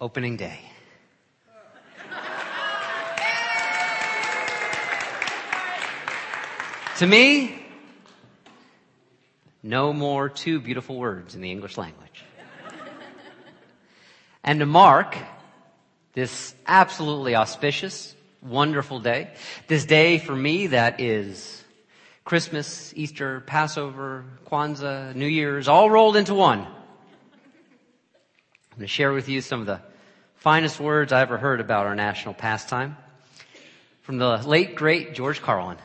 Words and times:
opening 0.00 0.36
day. 0.36 0.58
to 6.98 7.06
me, 7.06 7.62
no 9.62 9.92
more 9.92 10.28
two 10.28 10.60
beautiful 10.60 10.96
words 10.96 11.34
in 11.34 11.40
the 11.40 11.50
English 11.50 11.76
language. 11.78 12.24
and 14.44 14.60
to 14.60 14.66
mark 14.66 15.16
this 16.14 16.54
absolutely 16.66 17.36
auspicious, 17.36 18.14
wonderful 18.42 19.00
day, 19.00 19.30
this 19.66 19.84
day 19.84 20.18
for 20.18 20.34
me 20.34 20.68
that 20.68 21.00
is 21.00 21.62
Christmas, 22.24 22.92
Easter, 22.96 23.40
Passover, 23.40 24.24
Kwanzaa, 24.46 25.14
New 25.14 25.26
Year's, 25.26 25.68
all 25.68 25.90
rolled 25.90 26.16
into 26.16 26.34
one. 26.34 26.60
I'm 26.60 26.66
going 28.76 28.80
to 28.80 28.86
share 28.86 29.12
with 29.12 29.28
you 29.28 29.40
some 29.40 29.60
of 29.60 29.66
the 29.66 29.80
finest 30.40 30.80
words 30.80 31.12
I 31.12 31.20
ever 31.20 31.36
heard 31.36 31.60
about 31.60 31.84
our 31.84 31.94
national 31.94 32.32
pastime 32.32 32.96
from 34.00 34.16
the 34.16 34.38
late, 34.38 34.74
great 34.74 35.12
George 35.14 35.42
Carlin, 35.42 35.76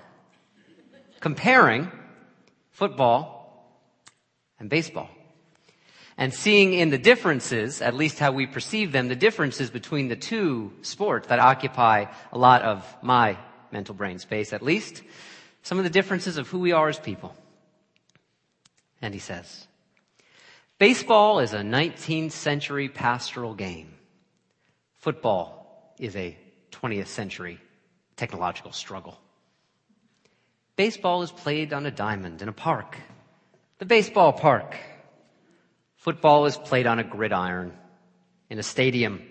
comparing 1.20 1.92
football 2.72 3.70
and 4.58 4.70
baseball 4.70 5.10
and 6.18 6.34
seeing 6.34 6.74
in 6.74 6.90
the 6.90 6.98
differences, 6.98 7.82
at 7.82 7.94
least 7.94 8.18
how 8.18 8.32
we 8.32 8.48
perceive 8.48 8.94
them, 8.94 9.10
the 9.10 9.16
differences 9.18 9.70
between 9.70 10.08
the 10.08 10.16
two 10.16 10.72
sports 10.82 11.28
that 11.28 11.40
occupy 11.40 12.06
a 12.32 12.38
lot 12.38 12.62
of 12.62 12.96
my 13.02 13.38
mental 13.74 13.94
brain 13.94 14.20
space, 14.20 14.54
at 14.54 14.62
least, 14.62 15.04
some 15.64 15.78
of 15.78 15.84
the 15.84 15.90
differences 15.90 16.38
of 16.38 16.48
who 16.48 16.60
we 16.60 16.72
are 16.72 16.88
as 16.88 16.98
people. 16.98 17.36
And 19.02 19.14
he 19.14 19.20
says, 19.20 19.68
baseball 20.80 21.40
is 21.40 21.52
a 21.52 21.60
19th 21.60 22.32
century 22.32 22.88
pastoral 22.88 23.54
game. 23.54 23.95
Football 25.06 25.94
is 26.00 26.16
a 26.16 26.36
20th 26.72 27.06
century 27.06 27.60
technological 28.16 28.72
struggle. 28.72 29.20
Baseball 30.78 31.22
is 31.22 31.30
played 31.30 31.74
on 31.74 31.86
a 31.86 31.92
diamond 31.92 32.42
in 32.42 32.50
a 32.50 32.52
park. 32.52 32.98
The 33.78 33.86
baseball 33.86 34.34
park. 34.34 34.76
Football 35.98 36.48
is 36.48 36.58
played 36.58 36.88
on 36.88 36.98
a 36.98 37.04
gridiron 37.04 37.74
in 38.50 38.58
a 38.58 38.64
stadium, 38.64 39.22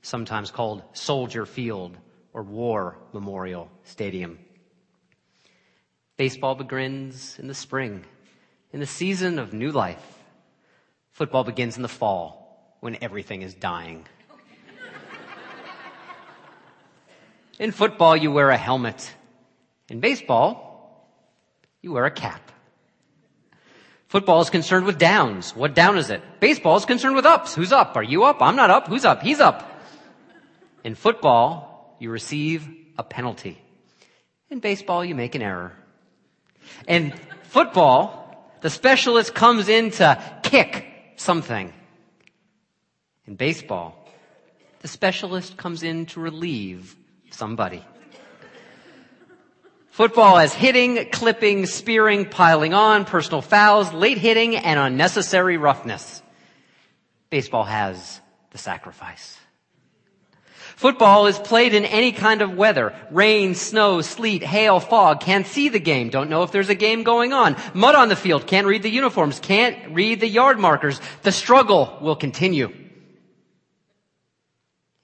sometimes 0.00 0.50
called 0.50 0.82
Soldier 0.94 1.44
Field 1.44 1.94
or 2.32 2.42
War 2.42 2.96
Memorial 3.12 3.70
Stadium. 3.84 4.38
Baseball 6.16 6.54
begins 6.54 7.38
in 7.38 7.48
the 7.48 7.54
spring, 7.54 8.06
in 8.72 8.80
the 8.80 8.86
season 8.86 9.38
of 9.38 9.52
new 9.52 9.72
life. 9.72 10.24
Football 11.10 11.44
begins 11.44 11.76
in 11.76 11.82
the 11.82 11.96
fall, 12.00 12.78
when 12.80 12.96
everything 13.02 13.42
is 13.42 13.52
dying. 13.52 14.06
In 17.62 17.70
football, 17.70 18.16
you 18.16 18.32
wear 18.32 18.50
a 18.50 18.56
helmet. 18.56 19.14
In 19.88 20.00
baseball, 20.00 21.08
you 21.80 21.92
wear 21.92 22.06
a 22.06 22.10
cap. 22.10 22.50
Football 24.08 24.40
is 24.40 24.50
concerned 24.50 24.84
with 24.84 24.98
downs. 24.98 25.54
What 25.54 25.72
down 25.72 25.96
is 25.96 26.10
it? 26.10 26.22
Baseball 26.40 26.76
is 26.76 26.84
concerned 26.84 27.14
with 27.14 27.24
ups. 27.24 27.54
Who's 27.54 27.70
up? 27.70 27.96
Are 27.96 28.02
you 28.02 28.24
up? 28.24 28.42
I'm 28.42 28.56
not 28.56 28.70
up. 28.70 28.88
Who's 28.88 29.04
up? 29.04 29.22
He's 29.22 29.38
up. 29.38 29.62
In 30.82 30.96
football, 30.96 31.96
you 32.00 32.10
receive 32.10 32.68
a 32.98 33.04
penalty. 33.04 33.62
In 34.50 34.58
baseball, 34.58 35.04
you 35.04 35.14
make 35.14 35.36
an 35.36 35.42
error. 35.42 35.70
In 36.88 37.14
football, 37.44 38.50
the 38.60 38.70
specialist 38.70 39.36
comes 39.36 39.68
in 39.68 39.92
to 39.92 40.20
kick 40.42 40.84
something. 41.14 41.72
In 43.28 43.36
baseball, 43.36 44.08
the 44.80 44.88
specialist 44.88 45.56
comes 45.56 45.84
in 45.84 46.06
to 46.06 46.18
relieve 46.18 46.96
somebody. 47.32 47.84
Football 49.90 50.38
has 50.38 50.54
hitting, 50.54 51.10
clipping, 51.10 51.66
spearing, 51.66 52.24
piling 52.24 52.72
on, 52.72 53.04
personal 53.04 53.42
fouls, 53.42 53.92
late 53.92 54.16
hitting, 54.16 54.56
and 54.56 54.80
unnecessary 54.80 55.58
roughness. 55.58 56.22
Baseball 57.28 57.64
has 57.64 58.20
the 58.50 58.58
sacrifice. 58.58 59.38
Football 60.76 61.26
is 61.26 61.38
played 61.38 61.74
in 61.74 61.84
any 61.84 62.12
kind 62.12 62.42
of 62.42 62.56
weather. 62.56 62.94
Rain, 63.10 63.54
snow, 63.54 64.00
sleet, 64.00 64.42
hail, 64.42 64.80
fog. 64.80 65.20
Can't 65.20 65.46
see 65.46 65.68
the 65.68 65.78
game. 65.78 66.08
Don't 66.08 66.30
know 66.30 66.42
if 66.42 66.52
there's 66.52 66.70
a 66.70 66.74
game 66.74 67.02
going 67.02 67.32
on. 67.32 67.56
Mud 67.74 67.94
on 67.94 68.08
the 68.08 68.16
field. 68.16 68.46
Can't 68.46 68.66
read 68.66 68.82
the 68.82 68.90
uniforms. 68.90 69.38
Can't 69.40 69.94
read 69.94 70.20
the 70.20 70.26
yard 70.26 70.58
markers. 70.58 71.00
The 71.22 71.32
struggle 71.32 71.98
will 72.00 72.16
continue. 72.16 72.72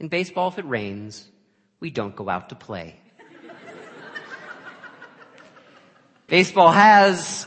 In 0.00 0.08
baseball, 0.08 0.48
if 0.48 0.58
it 0.58 0.64
rains, 0.64 1.28
we 1.80 1.90
don't 1.90 2.14
go 2.14 2.28
out 2.28 2.48
to 2.50 2.54
play. 2.54 2.96
Baseball 6.26 6.70
has 6.70 7.46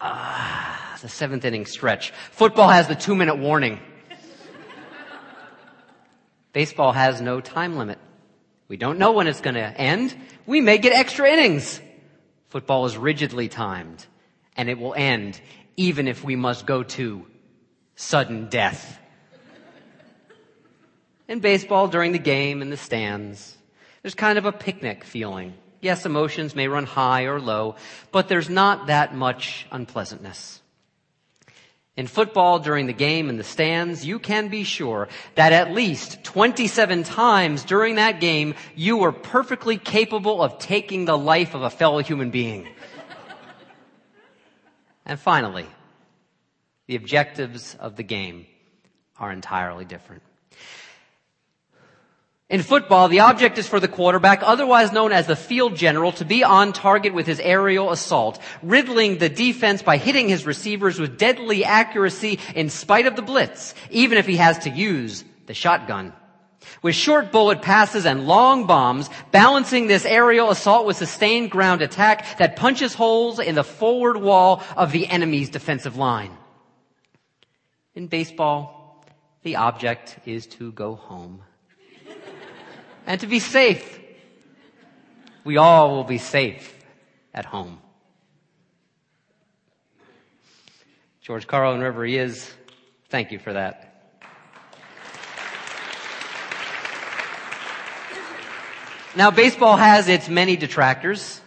uh, 0.00 0.76
the 1.02 1.08
seventh 1.08 1.44
inning 1.44 1.66
stretch. 1.66 2.12
Football 2.30 2.68
has 2.68 2.88
the 2.88 2.94
two 2.94 3.14
minute 3.14 3.36
warning. 3.36 3.78
Baseball 6.52 6.92
has 6.92 7.20
no 7.20 7.40
time 7.40 7.76
limit. 7.76 7.98
We 8.68 8.76
don't 8.76 8.98
know 8.98 9.12
when 9.12 9.26
it's 9.26 9.40
going 9.40 9.54
to 9.54 9.60
end. 9.60 10.14
We 10.46 10.60
may 10.60 10.78
get 10.78 10.92
extra 10.92 11.28
innings. 11.28 11.80
Football 12.48 12.86
is 12.86 12.96
rigidly 12.96 13.48
timed 13.48 14.06
and 14.56 14.68
it 14.68 14.78
will 14.78 14.94
end 14.94 15.40
even 15.76 16.08
if 16.08 16.24
we 16.24 16.36
must 16.36 16.66
go 16.66 16.82
to 16.82 17.26
sudden 17.96 18.48
death. 18.48 18.98
In 21.28 21.40
baseball, 21.40 21.88
during 21.88 22.12
the 22.12 22.18
game 22.18 22.60
in 22.60 22.70
the 22.70 22.76
stands, 22.76 23.56
there's 24.02 24.14
kind 24.14 24.38
of 24.38 24.44
a 24.44 24.52
picnic 24.52 25.04
feeling. 25.04 25.54
Yes, 25.80 26.06
emotions 26.06 26.54
may 26.54 26.68
run 26.68 26.86
high 26.86 27.24
or 27.24 27.40
low, 27.40 27.76
but 28.12 28.28
there's 28.28 28.50
not 28.50 28.86
that 28.86 29.14
much 29.14 29.66
unpleasantness. 29.70 30.60
In 31.96 32.06
football 32.06 32.58
during 32.58 32.86
the 32.86 32.94
game 32.94 33.28
in 33.28 33.36
the 33.36 33.44
stands, 33.44 34.04
you 34.06 34.18
can 34.18 34.48
be 34.48 34.64
sure 34.64 35.08
that 35.34 35.52
at 35.52 35.72
least 35.72 36.24
27 36.24 37.02
times 37.02 37.64
during 37.64 37.96
that 37.96 38.18
game, 38.18 38.54
you 38.74 38.96
were 38.96 39.12
perfectly 39.12 39.76
capable 39.76 40.42
of 40.42 40.58
taking 40.58 41.04
the 41.04 41.18
life 41.18 41.54
of 41.54 41.62
a 41.62 41.68
fellow 41.70 41.98
human 41.98 42.30
being. 42.30 42.66
and 45.04 45.20
finally, 45.20 45.66
the 46.86 46.96
objectives 46.96 47.74
of 47.78 47.96
the 47.96 48.02
game 48.02 48.46
are 49.18 49.30
entirely 49.30 49.84
different. 49.84 50.22
In 52.52 52.60
football, 52.60 53.08
the 53.08 53.20
object 53.20 53.56
is 53.56 53.66
for 53.66 53.80
the 53.80 53.88
quarterback, 53.88 54.42
otherwise 54.42 54.92
known 54.92 55.10
as 55.10 55.26
the 55.26 55.34
field 55.34 55.74
general, 55.74 56.12
to 56.12 56.24
be 56.26 56.44
on 56.44 56.74
target 56.74 57.14
with 57.14 57.26
his 57.26 57.40
aerial 57.40 57.90
assault, 57.90 58.38
riddling 58.62 59.16
the 59.16 59.30
defense 59.30 59.80
by 59.80 59.96
hitting 59.96 60.28
his 60.28 60.44
receivers 60.44 61.00
with 61.00 61.16
deadly 61.16 61.64
accuracy 61.64 62.38
in 62.54 62.68
spite 62.68 63.06
of 63.06 63.16
the 63.16 63.22
blitz, 63.22 63.74
even 63.90 64.18
if 64.18 64.26
he 64.26 64.36
has 64.36 64.58
to 64.58 64.70
use 64.70 65.24
the 65.46 65.54
shotgun. 65.54 66.12
With 66.82 66.94
short 66.94 67.32
bullet 67.32 67.62
passes 67.62 68.04
and 68.04 68.26
long 68.26 68.66
bombs, 68.66 69.08
balancing 69.30 69.86
this 69.86 70.04
aerial 70.04 70.50
assault 70.50 70.84
with 70.84 70.98
sustained 70.98 71.50
ground 71.50 71.80
attack 71.80 72.36
that 72.36 72.56
punches 72.56 72.92
holes 72.92 73.38
in 73.38 73.54
the 73.54 73.64
forward 73.64 74.18
wall 74.18 74.62
of 74.76 74.92
the 74.92 75.06
enemy's 75.06 75.48
defensive 75.48 75.96
line. 75.96 76.36
In 77.94 78.08
baseball, 78.08 79.06
the 79.42 79.56
object 79.56 80.18
is 80.26 80.46
to 80.48 80.70
go 80.72 80.96
home 80.96 81.42
and 83.06 83.20
to 83.20 83.26
be 83.26 83.38
safe. 83.38 84.00
We 85.44 85.56
all 85.56 85.90
will 85.96 86.04
be 86.04 86.18
safe 86.18 86.74
at 87.34 87.44
home. 87.44 87.78
George 91.20 91.46
Carlin, 91.46 91.78
wherever 91.78 92.04
he 92.04 92.18
is, 92.18 92.52
thank 93.08 93.30
you 93.32 93.38
for 93.38 93.52
that. 93.52 93.88
Now, 99.14 99.30
baseball 99.30 99.76
has 99.76 100.08
its 100.08 100.28
many 100.28 100.56
detractors. 100.56 101.40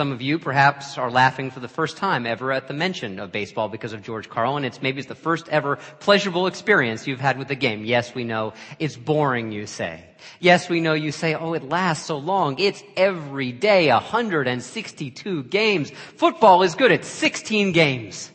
Some 0.00 0.12
of 0.12 0.22
you 0.22 0.38
perhaps 0.38 0.96
are 0.96 1.10
laughing 1.10 1.50
for 1.50 1.60
the 1.60 1.68
first 1.68 1.98
time 1.98 2.24
ever 2.24 2.52
at 2.52 2.68
the 2.68 2.72
mention 2.72 3.20
of 3.20 3.32
baseball 3.32 3.68
because 3.68 3.92
of 3.92 4.00
George 4.00 4.30
Carlin. 4.30 4.64
It's 4.64 4.80
maybe 4.80 5.02
the 5.02 5.14
first 5.14 5.46
ever 5.50 5.76
pleasurable 5.98 6.46
experience 6.46 7.06
you've 7.06 7.20
had 7.20 7.36
with 7.36 7.48
the 7.48 7.54
game. 7.54 7.84
Yes, 7.84 8.14
we 8.14 8.24
know 8.24 8.54
it's 8.78 8.96
boring, 8.96 9.52
you 9.52 9.66
say. 9.66 10.02
Yes, 10.38 10.70
we 10.70 10.80
know 10.80 10.94
you 10.94 11.12
say, 11.12 11.34
oh, 11.34 11.52
it 11.52 11.64
lasts 11.64 12.06
so 12.06 12.16
long. 12.16 12.58
It's 12.58 12.82
every 12.96 13.52
day, 13.52 13.90
162 13.90 15.42
games. 15.42 15.90
Football 16.16 16.62
is 16.62 16.76
good. 16.76 16.92
at 16.92 17.04
16 17.04 17.72
games. 17.72 18.30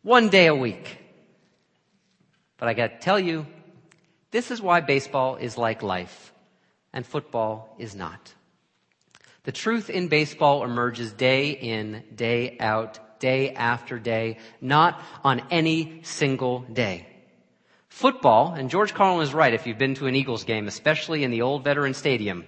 One 0.00 0.30
day 0.30 0.46
a 0.46 0.54
week. 0.54 0.96
But 2.56 2.70
I 2.70 2.72
gotta 2.72 2.96
tell 2.98 3.20
you, 3.20 3.44
this 4.30 4.50
is 4.50 4.62
why 4.62 4.80
baseball 4.80 5.36
is 5.36 5.58
like 5.58 5.82
life 5.82 6.32
and 6.94 7.04
football 7.04 7.76
is 7.78 7.94
not. 7.94 8.32
The 9.48 9.52
truth 9.52 9.88
in 9.88 10.08
baseball 10.08 10.62
emerges 10.62 11.10
day 11.10 11.52
in, 11.52 12.04
day 12.14 12.58
out, 12.60 13.18
day 13.18 13.54
after 13.54 13.98
day, 13.98 14.36
not 14.60 15.00
on 15.24 15.40
any 15.50 16.00
single 16.02 16.66
day. 16.70 17.06
Football, 17.88 18.52
and 18.52 18.68
George 18.68 18.92
Carlin 18.92 19.22
is 19.22 19.32
right 19.32 19.54
if 19.54 19.66
you've 19.66 19.78
been 19.78 19.94
to 19.94 20.06
an 20.06 20.14
Eagles 20.14 20.44
game, 20.44 20.68
especially 20.68 21.24
in 21.24 21.30
the 21.30 21.40
old 21.40 21.64
veteran 21.64 21.94
stadium. 21.94 22.44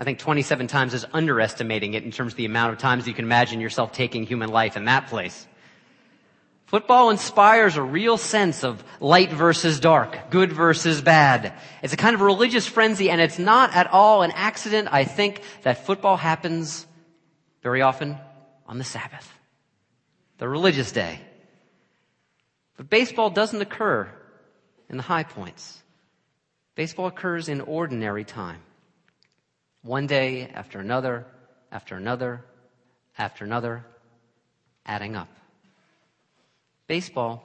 I 0.00 0.02
think 0.02 0.18
27 0.18 0.66
times 0.66 0.94
is 0.94 1.06
underestimating 1.12 1.94
it 1.94 2.02
in 2.02 2.10
terms 2.10 2.32
of 2.32 2.38
the 2.38 2.44
amount 2.44 2.72
of 2.72 2.80
times 2.80 3.06
you 3.06 3.14
can 3.14 3.24
imagine 3.24 3.60
yourself 3.60 3.92
taking 3.92 4.24
human 4.24 4.50
life 4.50 4.76
in 4.76 4.86
that 4.86 5.06
place. 5.06 5.46
Football 6.66 7.10
inspires 7.10 7.76
a 7.76 7.82
real 7.82 8.18
sense 8.18 8.64
of 8.64 8.82
light 8.98 9.30
versus 9.32 9.78
dark, 9.78 10.30
good 10.30 10.52
versus 10.52 11.00
bad. 11.00 11.52
It's 11.80 11.92
a 11.92 11.96
kind 11.96 12.14
of 12.14 12.20
religious 12.20 12.66
frenzy 12.66 13.08
and 13.08 13.20
it's 13.20 13.38
not 13.38 13.72
at 13.72 13.86
all 13.92 14.22
an 14.22 14.32
accident. 14.32 14.88
I 14.90 15.04
think 15.04 15.42
that 15.62 15.86
football 15.86 16.16
happens 16.16 16.84
very 17.62 17.82
often 17.82 18.18
on 18.66 18.78
the 18.78 18.84
Sabbath, 18.84 19.32
the 20.38 20.48
religious 20.48 20.90
day. 20.90 21.20
But 22.76 22.90
baseball 22.90 23.30
doesn't 23.30 23.62
occur 23.62 24.08
in 24.90 24.96
the 24.96 25.04
high 25.04 25.22
points. 25.22 25.80
Baseball 26.74 27.06
occurs 27.06 27.48
in 27.48 27.60
ordinary 27.60 28.24
time. 28.24 28.60
One 29.82 30.08
day 30.08 30.50
after 30.52 30.80
another, 30.80 31.26
after 31.70 31.94
another, 31.94 32.44
after 33.16 33.44
another, 33.44 33.86
adding 34.84 35.14
up. 35.14 35.28
Baseball 36.86 37.42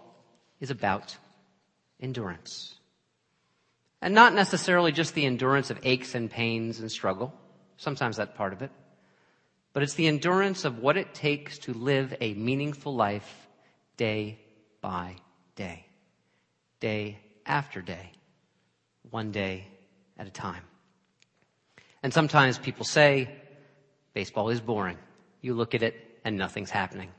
is 0.59 0.69
about 0.69 1.17
endurance. 1.99 2.75
And 4.01 4.15
not 4.15 4.33
necessarily 4.33 4.91
just 4.91 5.13
the 5.13 5.25
endurance 5.25 5.69
of 5.69 5.79
aches 5.83 6.15
and 6.15 6.29
pains 6.29 6.79
and 6.79 6.91
struggle. 6.91 7.33
Sometimes 7.77 8.17
that's 8.17 8.35
part 8.35 8.53
of 8.53 8.61
it. 8.61 8.71
But 9.73 9.83
it's 9.83 9.93
the 9.93 10.07
endurance 10.07 10.65
of 10.65 10.79
what 10.79 10.97
it 10.97 11.13
takes 11.13 11.59
to 11.59 11.73
live 11.73 12.13
a 12.19 12.33
meaningful 12.33 12.95
life 12.95 13.47
day 13.97 14.39
by 14.81 15.15
day. 15.55 15.85
Day 16.79 17.19
after 17.45 17.81
day. 17.81 18.11
One 19.09 19.31
day 19.31 19.67
at 20.17 20.27
a 20.27 20.31
time. 20.31 20.63
And 22.03 22.13
sometimes 22.13 22.57
people 22.57 22.85
say, 22.85 23.29
baseball 24.13 24.49
is 24.49 24.59
boring. 24.59 24.97
You 25.41 25.53
look 25.53 25.73
at 25.75 25.83
it 25.83 25.95
and 26.23 26.37
nothing's 26.37 26.71
happening. 26.71 27.11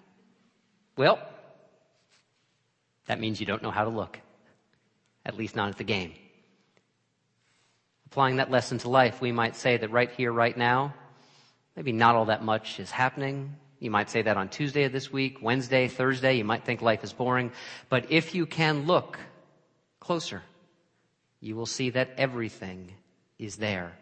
Well, 0.97 1.21
that 3.07 3.21
means 3.21 3.41
you 3.41 3.47
don't 3.47 3.63
know 3.63 3.71
how 3.71 3.85
to 3.85 3.91
look. 3.91 4.21
At 5.25 5.37
least 5.37 5.57
not 5.57 5.69
at 5.69 5.79
the 5.79 5.85
game. 5.85 6.13
Applying 8.07 8.37
that 8.37 8.51
lesson 8.51 8.79
to 8.79 8.89
life, 8.89 9.21
we 9.21 9.33
might 9.33 9.57
say 9.57 9.77
that 9.77 9.91
right 9.91 10.11
here, 10.11 10.33
right 10.33 10.57
now, 10.57 10.95
maybe 11.77 11.93
not 11.93 12.15
all 12.15 12.27
that 12.27 12.45
much 12.45 12.79
is 12.79 12.91
happening. 12.91 13.57
You 13.79 13.91
might 13.91 14.11
say 14.11 14.23
that 14.23 14.37
on 14.37 14.49
Tuesday 14.49 14.85
of 14.85 14.93
this 14.93 15.13
week, 15.13 15.39
Wednesday, 15.41 15.89
Thursday, 15.89 16.35
you 16.35 16.45
might 16.45 16.65
think 16.65 16.83
life 16.83 17.03
is 17.05 17.13
boring. 17.13 17.53
But 17.89 18.13
if 18.13 18.35
you 18.35 18.47
can 18.47 18.87
look 18.87 19.19
closer, 19.99 20.43
you 21.41 21.57
will 21.57 21.67
see 21.67 21.91
that 21.91 22.11
everything 22.19 22.93
is 23.39 23.57
there 23.57 23.93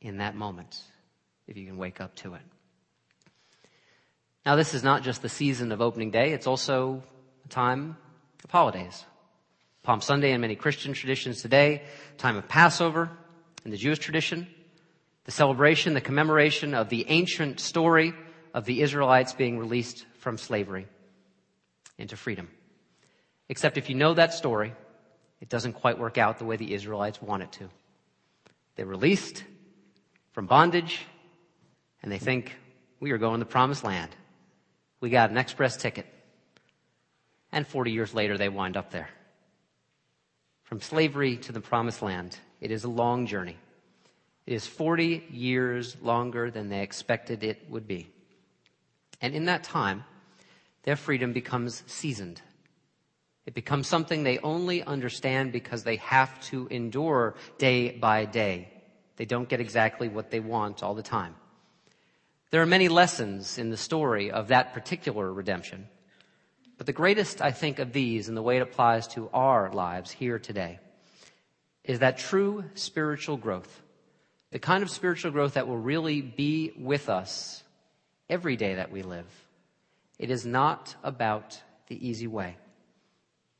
in 0.00 0.18
that 0.18 0.36
moment 0.36 0.80
if 1.46 1.56
you 1.56 1.66
can 1.66 1.78
wake 1.78 2.00
up 2.00 2.14
to 2.16 2.34
it. 2.34 2.42
Now, 4.46 4.56
this 4.56 4.74
is 4.74 4.84
not 4.84 5.02
just 5.02 5.22
the 5.22 5.28
season 5.28 5.72
of 5.72 5.80
opening 5.80 6.10
day, 6.10 6.32
it's 6.32 6.46
also 6.46 7.02
a 7.44 7.48
time 7.48 7.96
of 8.44 8.50
holidays. 8.50 9.04
Palm 9.82 10.00
Sunday 10.00 10.32
in 10.32 10.40
many 10.40 10.54
Christian 10.54 10.92
traditions 10.92 11.42
today, 11.42 11.82
time 12.18 12.36
of 12.36 12.48
Passover 12.48 13.10
in 13.64 13.70
the 13.70 13.76
Jewish 13.76 13.98
tradition, 13.98 14.46
the 15.24 15.30
celebration, 15.30 15.94
the 15.94 16.00
commemoration 16.00 16.74
of 16.74 16.88
the 16.88 17.06
ancient 17.08 17.60
story 17.60 18.12
of 18.54 18.64
the 18.64 18.82
Israelites 18.82 19.32
being 19.32 19.58
released 19.58 20.04
from 20.18 20.38
slavery 20.38 20.86
into 21.96 22.16
freedom. 22.16 22.48
Except 23.48 23.78
if 23.78 23.88
you 23.88 23.94
know 23.94 24.14
that 24.14 24.34
story, 24.34 24.74
it 25.40 25.48
doesn't 25.48 25.74
quite 25.74 25.98
work 25.98 26.18
out 26.18 26.38
the 26.38 26.44
way 26.44 26.56
the 26.56 26.74
Israelites 26.74 27.22
want 27.22 27.42
it 27.42 27.52
to. 27.52 27.68
They're 28.76 28.86
released, 28.86 29.44
from 30.38 30.46
bondage 30.46 31.00
and 32.00 32.12
they 32.12 32.18
think 32.18 32.56
we 33.00 33.10
are 33.10 33.18
going 33.18 33.40
to 33.40 33.44
the 33.44 33.50
promised 33.50 33.82
land. 33.82 34.14
We 35.00 35.10
got 35.10 35.30
an 35.30 35.36
express 35.36 35.76
ticket. 35.76 36.06
And 37.52 37.66
40 37.66 37.92
years 37.92 38.14
later, 38.14 38.36
they 38.36 38.48
wind 38.48 38.76
up 38.76 38.90
there. 38.90 39.08
From 40.64 40.80
slavery 40.80 41.36
to 41.38 41.52
the 41.52 41.60
promised 41.60 42.02
land, 42.02 42.38
it 42.60 42.70
is 42.70 42.84
a 42.84 42.88
long 42.88 43.26
journey. 43.26 43.56
It 44.46 44.54
is 44.54 44.66
40 44.66 45.26
years 45.30 45.96
longer 46.02 46.50
than 46.50 46.68
they 46.68 46.82
expected 46.82 47.42
it 47.42 47.70
would 47.70 47.86
be. 47.86 48.08
And 49.20 49.34
in 49.34 49.46
that 49.46 49.64
time, 49.64 50.04
their 50.82 50.96
freedom 50.96 51.32
becomes 51.32 51.82
seasoned. 51.86 52.40
It 53.46 53.54
becomes 53.54 53.88
something 53.88 54.22
they 54.22 54.38
only 54.38 54.82
understand 54.82 55.52
because 55.52 55.84
they 55.84 55.96
have 55.96 56.38
to 56.46 56.66
endure 56.70 57.34
day 57.58 57.90
by 57.90 58.26
day 58.26 58.72
they 59.18 59.24
don't 59.24 59.48
get 59.48 59.60
exactly 59.60 60.08
what 60.08 60.30
they 60.30 60.40
want 60.40 60.82
all 60.82 60.94
the 60.94 61.02
time. 61.02 61.34
There 62.50 62.62
are 62.62 62.66
many 62.66 62.88
lessons 62.88 63.58
in 63.58 63.68
the 63.68 63.76
story 63.76 64.30
of 64.30 64.48
that 64.48 64.72
particular 64.72 65.30
redemption. 65.30 65.88
But 66.78 66.86
the 66.86 66.92
greatest, 66.92 67.42
I 67.42 67.50
think, 67.50 67.80
of 67.80 67.92
these 67.92 68.28
and 68.28 68.36
the 68.36 68.42
way 68.42 68.56
it 68.56 68.62
applies 68.62 69.08
to 69.08 69.28
our 69.34 69.70
lives 69.72 70.12
here 70.12 70.38
today 70.38 70.78
is 71.82 71.98
that 71.98 72.18
true 72.18 72.64
spiritual 72.74 73.36
growth, 73.36 73.82
the 74.52 74.60
kind 74.60 74.84
of 74.84 74.90
spiritual 74.90 75.32
growth 75.32 75.54
that 75.54 75.66
will 75.66 75.76
really 75.76 76.22
be 76.22 76.72
with 76.78 77.08
us 77.08 77.64
every 78.30 78.56
day 78.56 78.76
that 78.76 78.92
we 78.92 79.02
live. 79.02 79.26
It 80.18 80.30
is 80.30 80.46
not 80.46 80.94
about 81.02 81.60
the 81.88 82.08
easy 82.08 82.28
way. 82.28 82.56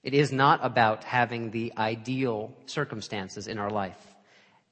It 0.04 0.14
is 0.14 0.30
not 0.30 0.60
about 0.64 1.02
having 1.02 1.50
the 1.50 1.72
ideal 1.76 2.54
circumstances 2.66 3.48
in 3.48 3.58
our 3.58 3.70
life. 3.70 4.14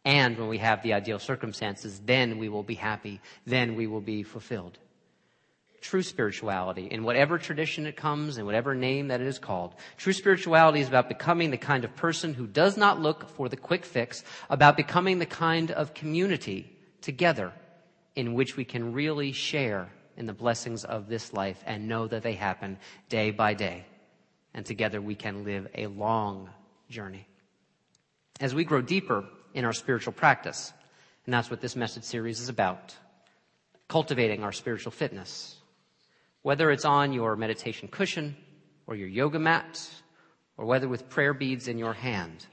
And 0.05 0.39
when 0.39 0.49
we 0.49 0.59
have 0.59 0.85
the 0.85 0.93
ideal 0.93 1.19
circumstances, 1.19 2.01
then 2.05 2.39
we 2.39 2.49
will 2.49 2.63
be 2.63 2.75
happy. 2.75 3.21
Then 3.45 3.75
we 3.75 3.89
will 3.89 4.01
be 4.01 4.23
fulfilled. 4.23 4.79
True 5.87 6.03
spirituality, 6.03 6.89
in 6.91 7.05
whatever 7.05 7.39
tradition 7.39 7.87
it 7.87 7.95
comes, 7.95 8.39
in 8.39 8.45
whatever 8.45 8.75
name 8.75 9.07
that 9.07 9.21
it 9.21 9.27
is 9.29 9.39
called, 9.39 9.73
true 9.97 10.13
spirituality 10.13 10.81
is 10.81 10.89
about 10.89 11.07
becoming 11.09 11.53
the 11.53 11.57
kind 11.57 11.85
of 11.85 11.95
person 11.95 12.35
who 12.35 12.49
does 12.49 12.77
not 12.77 13.01
look 13.01 13.29
for 13.29 13.49
the 13.49 13.57
quick 13.57 13.85
fix, 13.85 14.25
about 14.51 14.77
becoming 14.77 15.21
the 15.21 15.27
kind 15.27 15.71
of 15.71 15.95
community 15.95 16.77
together 17.03 17.53
in 18.17 18.35
which 18.35 18.57
we 18.57 18.65
can 18.65 18.95
really 18.95 19.31
share 19.31 19.89
in 20.17 20.27
the 20.27 20.33
blessings 20.33 20.85
of 20.85 21.07
this 21.07 21.33
life 21.33 21.63
and 21.65 21.87
know 21.87 22.09
that 22.09 22.25
they 22.25 22.35
happen 22.35 22.79
day 23.09 23.31
by 23.31 23.55
day. 23.55 23.87
And 24.55 24.67
together 24.67 25.01
we 25.01 25.15
can 25.15 25.45
live 25.45 25.69
a 25.73 25.87
long 25.87 26.51
journey. 26.91 27.29
As 28.41 28.57
we 28.57 28.65
grow 28.65 28.83
deeper 28.83 29.25
in 29.55 29.65
our 29.65 29.73
spiritual 29.73 30.15
practice. 30.15 30.73
And 31.27 31.33
that's 31.33 31.49
what 31.49 31.61
this 31.61 31.77
message 31.77 32.03
series 32.03 32.41
is 32.41 32.49
about. 32.49 32.93
Cultivating 33.87 34.43
our 34.43 34.53
spiritual 34.53 34.91
fitness. 34.91 35.55
Whether 36.47 36.71
it's 36.71 36.85
on 36.85 37.13
your 37.13 37.35
meditation 37.35 37.89
cushion 37.89 38.37
or 38.87 38.95
your 38.95 39.09
yoga 39.09 39.41
mat 39.41 39.85
or 40.57 40.65
whether 40.65 40.89
with 40.89 41.09
prayer 41.09 41.35
beads 41.35 41.67
in 41.67 41.77
your 41.77 41.93
hand. 41.93 42.47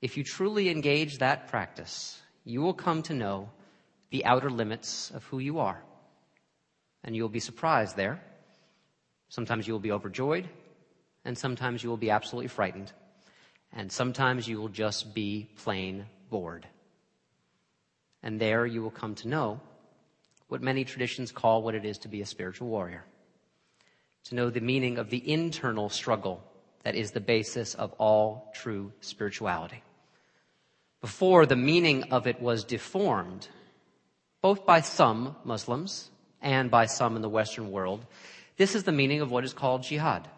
If 0.00 0.16
you 0.16 0.22
truly 0.22 0.68
engage 0.68 1.18
that 1.18 1.48
practice, 1.48 2.22
you 2.44 2.60
will 2.60 2.74
come 2.74 3.02
to 3.02 3.14
know 3.14 3.50
the 4.10 4.24
outer 4.24 4.48
limits 4.48 5.10
of 5.10 5.24
who 5.24 5.40
you 5.40 5.58
are. 5.58 5.82
And 7.02 7.16
you'll 7.16 7.28
be 7.28 7.40
surprised 7.40 7.96
there. 7.96 8.22
Sometimes 9.28 9.66
you 9.66 9.72
will 9.72 9.80
be 9.80 9.90
overjoyed 9.90 10.48
and 11.24 11.36
sometimes 11.36 11.82
you 11.82 11.90
will 11.90 11.96
be 11.96 12.10
absolutely 12.10 12.46
frightened 12.46 12.92
and 13.72 13.90
sometimes 13.90 14.46
you 14.46 14.60
will 14.60 14.68
just 14.68 15.12
be 15.14 15.48
plain 15.56 16.06
bored. 16.30 16.64
And 18.22 18.38
there 18.40 18.64
you 18.66 18.82
will 18.82 18.92
come 18.92 19.16
to 19.16 19.26
know 19.26 19.60
what 20.48 20.62
many 20.62 20.84
traditions 20.84 21.30
call 21.30 21.62
what 21.62 21.74
it 21.74 21.84
is 21.84 21.98
to 21.98 22.08
be 22.08 22.20
a 22.20 22.26
spiritual 22.26 22.68
warrior. 22.68 23.04
To 24.24 24.34
know 24.34 24.50
the 24.50 24.60
meaning 24.60 24.98
of 24.98 25.10
the 25.10 25.30
internal 25.30 25.88
struggle 25.88 26.42
that 26.82 26.94
is 26.94 27.10
the 27.10 27.20
basis 27.20 27.74
of 27.74 27.92
all 27.98 28.50
true 28.54 28.92
spirituality. 29.00 29.82
Before 31.00 31.46
the 31.46 31.56
meaning 31.56 32.04
of 32.10 32.26
it 32.26 32.40
was 32.40 32.64
deformed, 32.64 33.48
both 34.42 34.66
by 34.66 34.80
some 34.80 35.36
Muslims 35.44 36.10
and 36.40 36.70
by 36.70 36.86
some 36.86 37.14
in 37.16 37.22
the 37.22 37.28
Western 37.28 37.70
world, 37.70 38.04
this 38.56 38.74
is 38.74 38.84
the 38.84 38.92
meaning 38.92 39.20
of 39.20 39.30
what 39.30 39.44
is 39.44 39.52
called 39.52 39.82
jihad. 39.82 40.28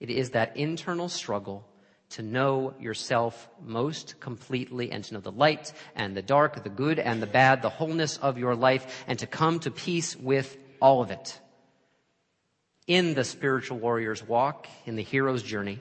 It 0.00 0.10
is 0.10 0.30
that 0.30 0.56
internal 0.56 1.08
struggle 1.08 1.66
to 2.10 2.22
know 2.22 2.74
yourself 2.80 3.48
most 3.62 4.18
completely 4.20 4.90
and 4.90 5.04
to 5.04 5.14
know 5.14 5.20
the 5.20 5.32
light 5.32 5.72
and 5.94 6.16
the 6.16 6.22
dark, 6.22 6.62
the 6.62 6.70
good 6.70 6.98
and 6.98 7.22
the 7.22 7.26
bad, 7.26 7.60
the 7.60 7.68
wholeness 7.68 8.16
of 8.16 8.38
your 8.38 8.54
life, 8.54 9.04
and 9.06 9.18
to 9.18 9.26
come 9.26 9.60
to 9.60 9.70
peace 9.70 10.16
with 10.16 10.56
all 10.80 11.02
of 11.02 11.10
it. 11.10 11.38
In 12.86 13.12
the 13.12 13.24
spiritual 13.24 13.78
warrior's 13.78 14.26
walk, 14.26 14.66
in 14.86 14.96
the 14.96 15.02
hero's 15.02 15.42
journey, 15.42 15.80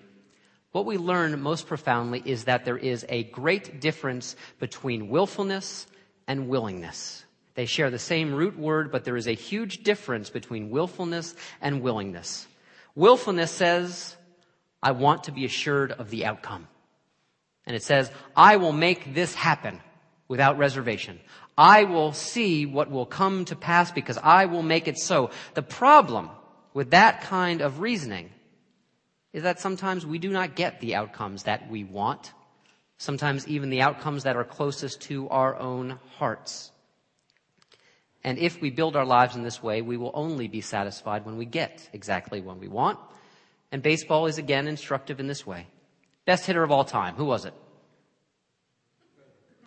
what 0.73 0.85
we 0.85 0.97
learn 0.97 1.39
most 1.41 1.65
profoundly 1.65 2.21
is 2.25 2.43
that 2.43 2.65
there 2.65 2.77
is 2.77 3.05
a 3.07 3.23
great 3.23 3.79
difference 3.79 4.35
between 4.59 5.07
willfulness 5.07 5.87
and 6.27 6.49
willingness. 6.49 7.23
They 7.55 7.65
share 7.65 7.89
the 7.89 7.97
same 7.97 8.33
root 8.33 8.59
word, 8.59 8.91
but 8.91 9.05
there 9.05 9.15
is 9.15 9.27
a 9.27 9.33
huge 9.33 9.83
difference 9.83 10.29
between 10.29 10.69
willfulness 10.69 11.33
and 11.61 11.81
willingness. 11.81 12.45
Willfulness 12.95 13.51
says, 13.51 14.16
I 14.87 14.91
want 14.91 15.25
to 15.25 15.33
be 15.33 15.43
assured 15.43 15.91
of 15.91 16.09
the 16.09 16.23
outcome. 16.23 16.65
And 17.65 17.75
it 17.75 17.83
says, 17.83 18.09
I 18.37 18.55
will 18.55 18.71
make 18.71 19.13
this 19.13 19.35
happen 19.35 19.81
without 20.29 20.57
reservation. 20.57 21.19
I 21.57 21.83
will 21.83 22.13
see 22.13 22.65
what 22.65 22.89
will 22.89 23.05
come 23.05 23.43
to 23.45 23.57
pass 23.57 23.91
because 23.91 24.17
I 24.17 24.45
will 24.45 24.63
make 24.63 24.87
it 24.87 24.97
so. 24.97 25.31
The 25.55 25.61
problem 25.61 26.29
with 26.73 26.91
that 26.91 27.19
kind 27.19 27.59
of 27.59 27.81
reasoning 27.81 28.29
is 29.33 29.43
that 29.43 29.59
sometimes 29.59 30.05
we 30.05 30.19
do 30.19 30.29
not 30.29 30.55
get 30.55 30.79
the 30.79 30.95
outcomes 30.95 31.43
that 31.43 31.69
we 31.69 31.83
want. 31.83 32.31
Sometimes 32.97 33.45
even 33.45 33.69
the 33.69 33.81
outcomes 33.81 34.23
that 34.23 34.37
are 34.37 34.45
closest 34.45 35.01
to 35.01 35.27
our 35.27 35.57
own 35.57 35.99
hearts. 36.17 36.71
And 38.23 38.37
if 38.37 38.61
we 38.61 38.69
build 38.69 38.95
our 38.95 39.05
lives 39.05 39.35
in 39.35 39.43
this 39.43 39.61
way, 39.61 39.81
we 39.81 39.97
will 39.97 40.11
only 40.13 40.47
be 40.47 40.61
satisfied 40.61 41.25
when 41.25 41.35
we 41.35 41.43
get 41.43 41.89
exactly 41.91 42.39
what 42.39 42.57
we 42.57 42.69
want. 42.69 42.99
And 43.77 43.83
baseball 43.83 44.25
is 44.25 44.39
again 44.39 44.67
instructive 44.67 45.19
in 45.19 45.27
this 45.27 45.45
way. 45.45 45.67
Best 46.25 46.47
hitter 46.47 46.63
of 46.63 46.71
all 46.71 46.83
time. 46.83 47.13
Who 47.13 47.25
was 47.25 47.45
it? 47.45 47.53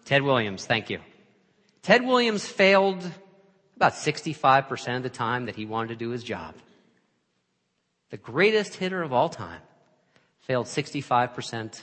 Ted 0.05 0.23
Williams. 0.23 0.67
Thank 0.67 0.91
you. 0.91 0.99
Ted 1.83 2.05
Williams 2.05 2.45
failed 2.45 3.09
about 3.77 3.93
65% 3.93 4.97
of 4.97 5.05
the 5.05 5.11
time 5.11 5.47
that 5.47 5.55
he 5.55 5.65
wanted 5.65 5.91
to 5.91 5.95
do 5.95 6.11
his 6.11 6.25
job. 6.25 6.57
The 8.11 8.17
greatest 8.17 8.75
hitter 8.75 9.01
of 9.01 9.13
all 9.13 9.29
time 9.29 9.61
failed 10.41 10.67
65% 10.67 11.81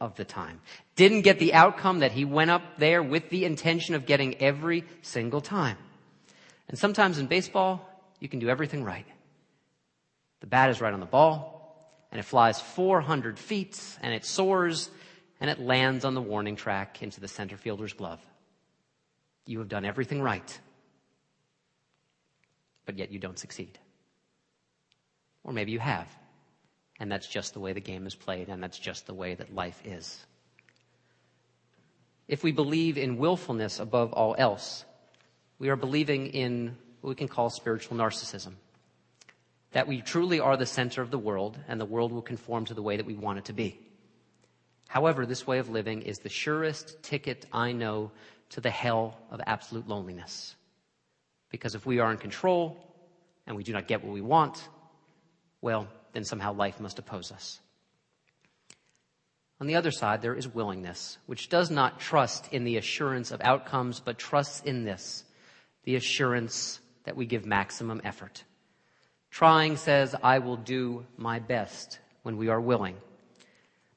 of 0.00 0.14
the 0.14 0.24
time. 0.24 0.60
Didn't 0.94 1.22
get 1.22 1.40
the 1.40 1.52
outcome 1.52 1.98
that 1.98 2.12
he 2.12 2.24
went 2.24 2.52
up 2.52 2.78
there 2.78 3.02
with 3.02 3.28
the 3.30 3.44
intention 3.44 3.96
of 3.96 4.06
getting 4.06 4.40
every 4.40 4.84
single 5.02 5.40
time. 5.40 5.78
And 6.68 6.78
sometimes 6.78 7.18
in 7.18 7.26
baseball, 7.26 7.90
you 8.20 8.28
can 8.28 8.38
do 8.38 8.48
everything 8.48 8.84
right. 8.84 9.06
The 10.40 10.46
bat 10.46 10.70
is 10.70 10.80
right 10.80 10.92
on 10.92 11.00
the 11.00 11.06
ball, 11.06 11.55
and 12.10 12.18
it 12.20 12.24
flies 12.24 12.60
400 12.60 13.38
feet, 13.38 13.80
and 14.02 14.14
it 14.14 14.24
soars, 14.24 14.90
and 15.40 15.50
it 15.50 15.58
lands 15.58 16.04
on 16.04 16.14
the 16.14 16.22
warning 16.22 16.56
track 16.56 17.02
into 17.02 17.20
the 17.20 17.28
center 17.28 17.56
fielder's 17.56 17.92
glove. 17.92 18.20
You 19.44 19.58
have 19.58 19.68
done 19.68 19.84
everything 19.84 20.22
right, 20.22 20.60
but 22.84 22.98
yet 22.98 23.12
you 23.12 23.18
don't 23.18 23.38
succeed. 23.38 23.78
Or 25.44 25.52
maybe 25.52 25.72
you 25.72 25.78
have, 25.78 26.08
and 26.98 27.10
that's 27.10 27.28
just 27.28 27.54
the 27.54 27.60
way 27.60 27.72
the 27.72 27.80
game 27.80 28.06
is 28.06 28.14
played, 28.14 28.48
and 28.48 28.62
that's 28.62 28.78
just 28.78 29.06
the 29.06 29.14
way 29.14 29.34
that 29.34 29.54
life 29.54 29.80
is. 29.84 30.24
If 32.28 32.42
we 32.42 32.50
believe 32.50 32.98
in 32.98 33.18
willfulness 33.18 33.78
above 33.78 34.12
all 34.12 34.34
else, 34.36 34.84
we 35.58 35.68
are 35.68 35.76
believing 35.76 36.28
in 36.28 36.76
what 37.00 37.10
we 37.10 37.14
can 37.14 37.28
call 37.28 37.50
spiritual 37.50 37.96
narcissism. 37.96 38.54
That 39.76 39.86
we 39.86 40.00
truly 40.00 40.40
are 40.40 40.56
the 40.56 40.64
center 40.64 41.02
of 41.02 41.10
the 41.10 41.18
world, 41.18 41.58
and 41.68 41.78
the 41.78 41.84
world 41.84 42.10
will 42.10 42.22
conform 42.22 42.64
to 42.64 42.72
the 42.72 42.80
way 42.80 42.96
that 42.96 43.04
we 43.04 43.14
want 43.14 43.40
it 43.40 43.44
to 43.44 43.52
be. 43.52 43.78
However, 44.88 45.26
this 45.26 45.46
way 45.46 45.58
of 45.58 45.68
living 45.68 46.00
is 46.00 46.18
the 46.18 46.30
surest 46.30 47.02
ticket 47.02 47.44
I 47.52 47.72
know 47.72 48.10
to 48.52 48.62
the 48.62 48.70
hell 48.70 49.18
of 49.30 49.38
absolute 49.46 49.86
loneliness. 49.86 50.56
Because 51.50 51.74
if 51.74 51.84
we 51.84 51.98
are 51.98 52.10
in 52.10 52.16
control 52.16 52.78
and 53.46 53.54
we 53.54 53.64
do 53.64 53.74
not 53.74 53.86
get 53.86 54.02
what 54.02 54.14
we 54.14 54.22
want, 54.22 54.66
well, 55.60 55.88
then 56.14 56.24
somehow 56.24 56.54
life 56.54 56.80
must 56.80 56.98
oppose 56.98 57.30
us. 57.30 57.60
On 59.60 59.66
the 59.66 59.76
other 59.76 59.90
side, 59.90 60.22
there 60.22 60.34
is 60.34 60.48
willingness, 60.48 61.18
which 61.26 61.50
does 61.50 61.70
not 61.70 62.00
trust 62.00 62.50
in 62.50 62.64
the 62.64 62.78
assurance 62.78 63.30
of 63.30 63.42
outcomes, 63.42 64.00
but 64.00 64.16
trusts 64.16 64.62
in 64.62 64.84
this, 64.84 65.22
the 65.84 65.96
assurance 65.96 66.80
that 67.04 67.14
we 67.14 67.26
give 67.26 67.44
maximum 67.44 68.00
effort. 68.04 68.42
Trying 69.36 69.76
says, 69.76 70.14
I 70.22 70.38
will 70.38 70.56
do 70.56 71.04
my 71.18 71.40
best 71.40 71.98
when 72.22 72.38
we 72.38 72.48
are 72.48 72.58
willing. 72.58 72.96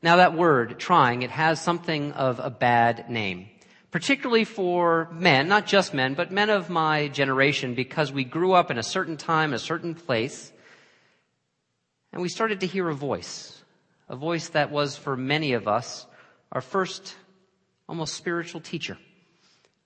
Now 0.02 0.18
that 0.18 0.34
word, 0.34 0.82
trying, 0.82 1.22
it 1.22 1.32
has 1.32 1.62
something 1.62 2.12
of 2.12 2.40
a 2.40 2.50
bad 2.50 3.10
name, 3.10 3.48
particularly 3.90 4.44
for 4.44 5.08
men, 5.14 5.48
not 5.48 5.66
just 5.66 5.94
men, 5.94 6.14
but 6.14 6.30
men 6.30 6.50
of 6.50 6.70
my 6.70 7.08
generation, 7.08 7.74
because 7.74 8.12
we 8.12 8.26
grew 8.26 8.52
up 8.52 8.70
in 8.70 8.78
a 8.78 8.84
certain 8.84 9.16
time, 9.16 9.54
a 9.54 9.60
certain 9.60 9.96
place, 9.96 10.52
and 12.12 12.22
we 12.22 12.28
started 12.28 12.60
to 12.60 12.68
hear 12.68 12.90
a 12.90 12.94
voice, 12.94 13.64
a 14.10 14.18
voice 14.18 14.50
that 14.50 14.72
was 14.72 14.98
for 14.98 15.16
many 15.16 15.54
of 15.54 15.70
us 15.70 16.06
our 16.52 16.60
first 16.60 17.16
almost 17.88 18.14
spiritual 18.16 18.60
teacher, 18.60 18.98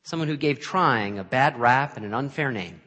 someone 0.02 0.30
who 0.30 0.36
gave 0.36 0.60
trying 0.60 1.20
a 1.20 1.24
bad 1.24 1.60
rap 1.60 1.96
and 1.96 2.08
an 2.08 2.16
unfair 2.16 2.52
name. 2.52 2.82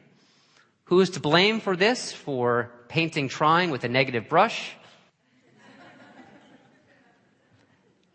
Who 0.87 1.01
is 1.01 1.11
to 1.11 1.19
blame 1.19 1.59
for 1.59 1.75
this? 1.75 2.13
For 2.13 2.71
painting 2.87 3.27
trying 3.27 3.71
with 3.71 3.83
a 3.83 3.89
negative 3.89 4.29
brush? 4.29 4.73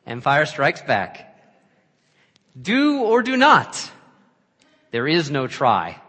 Empire 0.06 0.46
strikes 0.46 0.80
back. 0.82 1.38
Do 2.60 3.02
or 3.02 3.22
do 3.22 3.36
not. 3.36 3.90
There 4.90 5.06
is 5.06 5.30
no 5.30 5.46
try. 5.46 6.00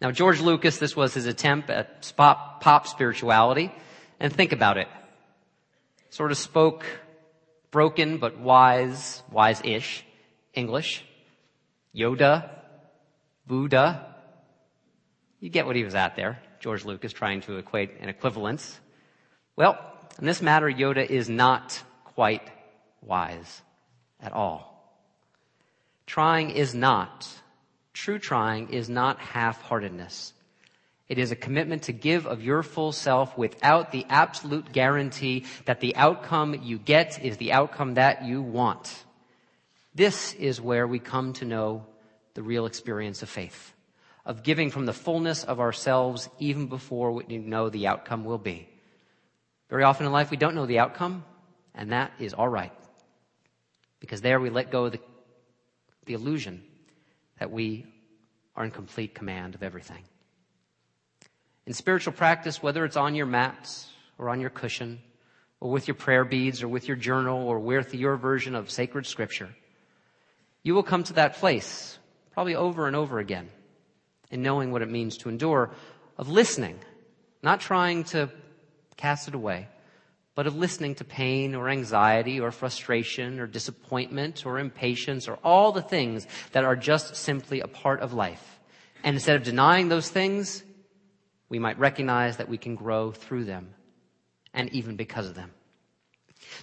Now, 0.00 0.10
George 0.10 0.40
Lucas, 0.40 0.78
this 0.78 0.96
was 0.96 1.14
his 1.14 1.26
attempt 1.26 1.70
at 1.70 2.12
pop, 2.16 2.60
pop 2.60 2.86
spirituality. 2.86 3.72
And 4.18 4.32
think 4.32 4.52
about 4.52 4.78
it. 4.78 4.88
Sort 6.10 6.32
of 6.32 6.38
spoke 6.38 6.84
broken 7.70 8.18
but 8.18 8.38
wise, 8.38 9.22
wise-ish 9.30 10.04
English. 10.54 11.04
Yoda, 11.94 12.50
Buddha. 13.46 14.09
You 15.40 15.48
get 15.48 15.66
what 15.66 15.76
he 15.76 15.84
was 15.84 15.94
at 15.94 16.16
there. 16.16 16.40
George 16.60 16.84
Lucas 16.84 17.12
trying 17.12 17.40
to 17.42 17.56
equate 17.56 17.98
an 18.00 18.08
equivalence. 18.08 18.78
Well, 19.56 19.78
in 20.18 20.26
this 20.26 20.42
matter, 20.42 20.66
Yoda 20.66 21.04
is 21.04 21.28
not 21.28 21.82
quite 22.04 22.42
wise 23.00 23.62
at 24.20 24.32
all. 24.32 24.70
Trying 26.06 26.50
is 26.50 26.74
not, 26.74 27.28
true 27.94 28.18
trying 28.18 28.70
is 28.70 28.88
not 28.88 29.18
half-heartedness. 29.18 30.34
It 31.08 31.18
is 31.18 31.32
a 31.32 31.36
commitment 31.36 31.84
to 31.84 31.92
give 31.92 32.26
of 32.26 32.42
your 32.42 32.62
full 32.62 32.92
self 32.92 33.36
without 33.38 33.90
the 33.90 34.06
absolute 34.08 34.72
guarantee 34.72 35.46
that 35.64 35.80
the 35.80 35.96
outcome 35.96 36.54
you 36.62 36.78
get 36.78 37.24
is 37.24 37.36
the 37.36 37.52
outcome 37.52 37.94
that 37.94 38.24
you 38.24 38.42
want. 38.42 39.04
This 39.94 40.34
is 40.34 40.60
where 40.60 40.86
we 40.86 40.98
come 40.98 41.32
to 41.34 41.44
know 41.44 41.86
the 42.34 42.42
real 42.42 42.66
experience 42.66 43.22
of 43.22 43.28
faith, 43.28 43.72
of 44.30 44.44
giving 44.44 44.70
from 44.70 44.86
the 44.86 44.92
fullness 44.92 45.42
of 45.42 45.58
ourselves 45.58 46.28
even 46.38 46.68
before 46.68 47.10
we 47.10 47.36
know 47.36 47.68
the 47.68 47.88
outcome 47.88 48.24
will 48.24 48.38
be. 48.38 48.68
Very 49.68 49.82
often 49.82 50.06
in 50.06 50.12
life, 50.12 50.30
we 50.30 50.36
don't 50.36 50.54
know 50.54 50.66
the 50.66 50.78
outcome, 50.78 51.24
and 51.74 51.90
that 51.90 52.12
is 52.20 52.32
all 52.32 52.46
right. 52.46 52.70
Because 53.98 54.20
there 54.20 54.38
we 54.38 54.48
let 54.48 54.70
go 54.70 54.84
of 54.84 54.92
the, 54.92 55.00
the 56.06 56.14
illusion 56.14 56.62
that 57.40 57.50
we 57.50 57.84
are 58.54 58.64
in 58.64 58.70
complete 58.70 59.16
command 59.16 59.56
of 59.56 59.64
everything. 59.64 60.04
In 61.66 61.72
spiritual 61.72 62.12
practice, 62.12 62.62
whether 62.62 62.84
it's 62.84 62.96
on 62.96 63.16
your 63.16 63.26
mats 63.26 63.88
or 64.16 64.28
on 64.28 64.40
your 64.40 64.50
cushion, 64.50 65.00
or 65.58 65.72
with 65.72 65.88
your 65.88 65.96
prayer 65.96 66.24
beads, 66.24 66.62
or 66.62 66.68
with 66.68 66.86
your 66.86 66.96
journal, 66.96 67.48
or 67.48 67.58
with 67.58 67.96
your 67.96 68.16
version 68.16 68.54
of 68.54 68.70
sacred 68.70 69.06
scripture, 69.06 69.48
you 70.62 70.76
will 70.76 70.84
come 70.84 71.02
to 71.02 71.14
that 71.14 71.34
place, 71.34 71.98
probably 72.30 72.54
over 72.54 72.86
and 72.86 72.94
over 72.94 73.18
again, 73.18 73.48
in 74.30 74.42
knowing 74.42 74.70
what 74.70 74.82
it 74.82 74.90
means 74.90 75.16
to 75.18 75.28
endure, 75.28 75.70
of 76.16 76.28
listening, 76.28 76.78
not 77.42 77.60
trying 77.60 78.04
to 78.04 78.30
cast 78.96 79.28
it 79.28 79.34
away, 79.34 79.68
but 80.34 80.46
of 80.46 80.56
listening 80.56 80.94
to 80.94 81.04
pain 81.04 81.54
or 81.54 81.68
anxiety 81.68 82.40
or 82.40 82.50
frustration 82.50 83.40
or 83.40 83.46
disappointment 83.46 84.46
or 84.46 84.58
impatience 84.58 85.28
or 85.28 85.34
all 85.42 85.72
the 85.72 85.82
things 85.82 86.26
that 86.52 86.64
are 86.64 86.76
just 86.76 87.16
simply 87.16 87.60
a 87.60 87.66
part 87.66 88.00
of 88.00 88.12
life. 88.12 88.60
And 89.02 89.16
instead 89.16 89.36
of 89.36 89.42
denying 89.42 89.88
those 89.88 90.08
things, 90.08 90.62
we 91.48 91.58
might 91.58 91.78
recognize 91.78 92.36
that 92.36 92.48
we 92.48 92.58
can 92.58 92.74
grow 92.74 93.12
through 93.12 93.44
them 93.44 93.74
and 94.54 94.72
even 94.72 94.96
because 94.96 95.26
of 95.26 95.34
them. 95.34 95.52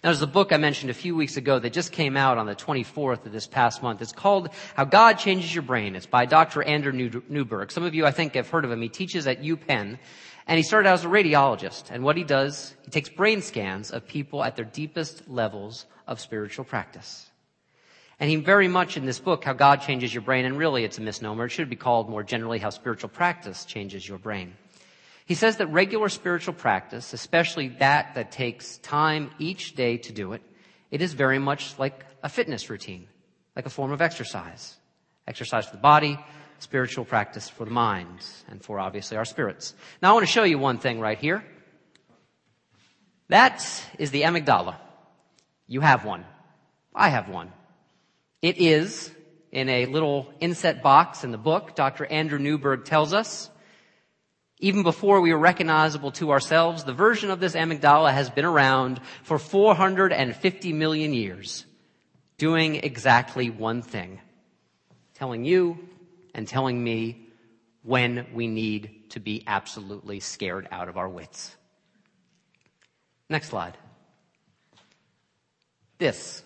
Now, 0.04 0.10
there's 0.10 0.22
a 0.22 0.28
book 0.28 0.54
I 0.54 0.58
mentioned 0.58 0.92
a 0.92 0.94
few 0.94 1.16
weeks 1.16 1.38
ago 1.38 1.58
that 1.58 1.74
just 1.74 1.92
came 1.92 2.16
out 2.16 2.38
on 2.38 2.46
the 2.46 2.56
24th 2.56 3.26
of 3.26 3.32
this 3.32 3.48
past 3.48 3.82
month. 3.82 4.00
It's 4.02 4.12
called 4.12 4.50
How 4.76 4.86
God 4.86 5.14
Changes 5.14 5.54
Your 5.54 5.64
Brain. 5.64 5.96
It's 5.96 6.06
by 6.06 6.26
Dr. 6.28 6.62
Andrew 6.62 7.22
Newberg. 7.28 7.72
Some 7.72 7.84
of 7.84 7.96
you, 7.96 8.06
I 8.06 8.12
think, 8.12 8.36
have 8.36 8.48
heard 8.48 8.64
of 8.64 8.72
him. 8.72 8.82
He 8.82 8.90
teaches 8.90 9.26
at 9.26 9.42
UPenn. 9.42 9.98
And 10.46 10.58
he 10.58 10.64
started 10.64 10.88
out 10.88 10.94
as 10.94 11.06
a 11.06 11.08
radiologist. 11.08 11.90
And 11.90 12.04
what 12.04 12.16
he 12.16 12.24
does, 12.24 12.76
he 12.86 12.92
takes 12.92 13.10
brain 13.10 13.42
scans 13.42 13.90
of 13.90 14.08
people 14.08 14.44
at 14.44 14.56
their 14.56 14.66
deepest 14.66 15.28
levels 15.28 15.88
of 16.06 16.20
spiritual 16.20 16.64
practice. 16.64 17.30
And 18.20 18.30
he 18.30 18.36
very 18.38 18.68
much 18.68 18.98
in 18.98 19.06
this 19.06 19.20
book, 19.20 19.44
How 19.44 19.54
God 19.54 19.82
Changes 19.82 20.14
Your 20.14 20.22
Brain, 20.22 20.46
and 20.46 20.58
really 20.58 20.84
it's 20.84 21.00
a 21.00 21.02
misnomer. 21.02 21.46
It 21.46 21.50
should 21.50 21.70
be 21.70 21.76
called 21.76 22.08
more 22.08 22.24
generally 22.24 22.60
How 22.60 22.70
Spiritual 22.70 23.10
Practice 23.10 23.66
Changes 23.66 24.08
Your 24.08 24.20
Brain. 24.20 24.54
He 25.28 25.36
says 25.36 25.58
that 25.58 25.68
regular 25.68 26.08
spiritual 26.08 26.54
practice, 26.54 27.12
especially 27.12 27.68
that 27.80 28.16
that 28.16 28.32
takes 28.32 28.78
time 28.78 29.30
each 29.40 29.76
day 29.76 29.98
to 29.98 30.14
do 30.14 30.32
it, 30.32 30.42
it 30.90 31.02
is 31.02 31.14
very 31.14 31.38
much 31.38 31.78
like 31.78 32.06
a 32.24 32.30
fitness 32.30 32.70
routine, 32.70 33.08
like 33.54 33.66
a 33.66 33.70
form 33.70 33.92
of 33.92 34.02
exercise. 34.02 34.78
Exercise 35.28 35.66
for 35.66 35.76
the 35.76 35.82
body, 35.82 36.18
spiritual 36.60 37.04
practice 37.04 37.50
for 37.50 37.66
the 37.66 37.72
mind 37.72 38.26
and 38.48 38.64
for 38.64 38.80
obviously 38.80 39.18
our 39.18 39.26
spirits. 39.26 39.74
Now 40.02 40.12
I 40.12 40.14
want 40.14 40.26
to 40.26 40.32
show 40.32 40.44
you 40.44 40.60
one 40.60 40.78
thing 40.78 41.02
right 41.02 41.20
here. 41.20 41.44
That 43.28 43.62
is 44.00 44.12
the 44.12 44.22
amygdala. 44.22 44.78
You 45.68 45.82
have 45.82 46.06
one. 46.06 46.24
I 46.96 47.10
have 47.10 47.28
one. 47.28 47.52
It 48.42 48.60
is 48.60 49.12
in 49.52 49.68
a 49.68 49.88
little 49.88 50.34
inset 50.40 50.82
box 50.82 51.26
in 51.26 51.32
the 51.32 51.38
book. 51.38 51.76
Dr. 51.76 52.06
Andrew 52.06 52.40
Newberg 52.40 52.86
tells 52.86 53.12
us, 53.12 53.50
even 54.60 54.84
before 54.84 55.22
we 55.22 55.32
were 55.32 55.40
recognizable 55.40 56.12
to 56.14 56.32
ourselves, 56.32 56.84
the 56.84 56.94
version 56.94 57.30
of 57.30 57.40
this 57.40 57.54
amygdala 57.54 58.12
has 58.12 58.30
been 58.30 58.46
around 58.46 59.00
for 59.24 59.38
450 59.38 60.74
million 60.74 61.14
years, 61.14 61.66
doing 62.38 62.76
exactly 62.76 63.50
one 63.50 63.82
thing. 63.82 64.20
Telling 65.14 65.46
you 65.46 65.78
and 66.34 66.48
telling 66.48 66.84
me 66.84 67.28
when 67.84 68.28
we 68.34 68.48
need 68.48 69.10
to 69.12 69.20
be 69.20 69.44
absolutely 69.48 70.20
scared 70.20 70.68
out 70.72 70.90
of 70.90 70.98
our 70.98 71.08
wits. 71.08 71.56
Next 73.30 73.50
slide. 73.50 73.78
This. 75.98 76.44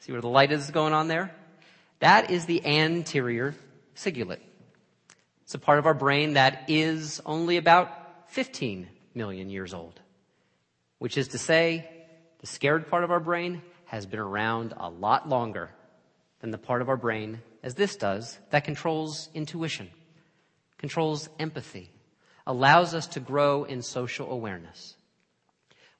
See 0.00 0.12
where 0.12 0.20
the 0.20 0.28
light 0.28 0.52
is 0.52 0.70
going 0.70 0.92
on 0.92 1.08
there? 1.08 1.34
That 2.00 2.30
is 2.30 2.46
the 2.46 2.64
anterior 2.66 3.54
cingulate. 3.96 4.40
It's 5.44 5.54
a 5.54 5.58
part 5.58 5.78
of 5.78 5.84
our 5.84 5.94
brain 5.94 6.34
that 6.34 6.64
is 6.68 7.20
only 7.26 7.58
about 7.58 7.90
15 8.28 8.88
million 9.14 9.50
years 9.50 9.74
old. 9.74 10.00
Which 10.98 11.18
is 11.18 11.28
to 11.28 11.38
say, 11.38 11.86
the 12.40 12.46
scared 12.46 12.88
part 12.88 13.04
of 13.04 13.10
our 13.10 13.20
brain 13.20 13.60
has 13.84 14.06
been 14.06 14.20
around 14.20 14.72
a 14.76 14.88
lot 14.88 15.28
longer 15.28 15.70
than 16.40 16.50
the 16.50 16.58
part 16.58 16.80
of 16.80 16.88
our 16.88 16.96
brain, 16.96 17.42
as 17.62 17.74
this 17.74 17.94
does, 17.94 18.38
that 18.50 18.64
controls 18.64 19.28
intuition, 19.34 19.90
controls 20.78 21.28
empathy, 21.38 21.90
allows 22.46 22.94
us 22.94 23.06
to 23.08 23.20
grow 23.20 23.64
in 23.64 23.82
social 23.82 24.32
awareness. 24.32 24.96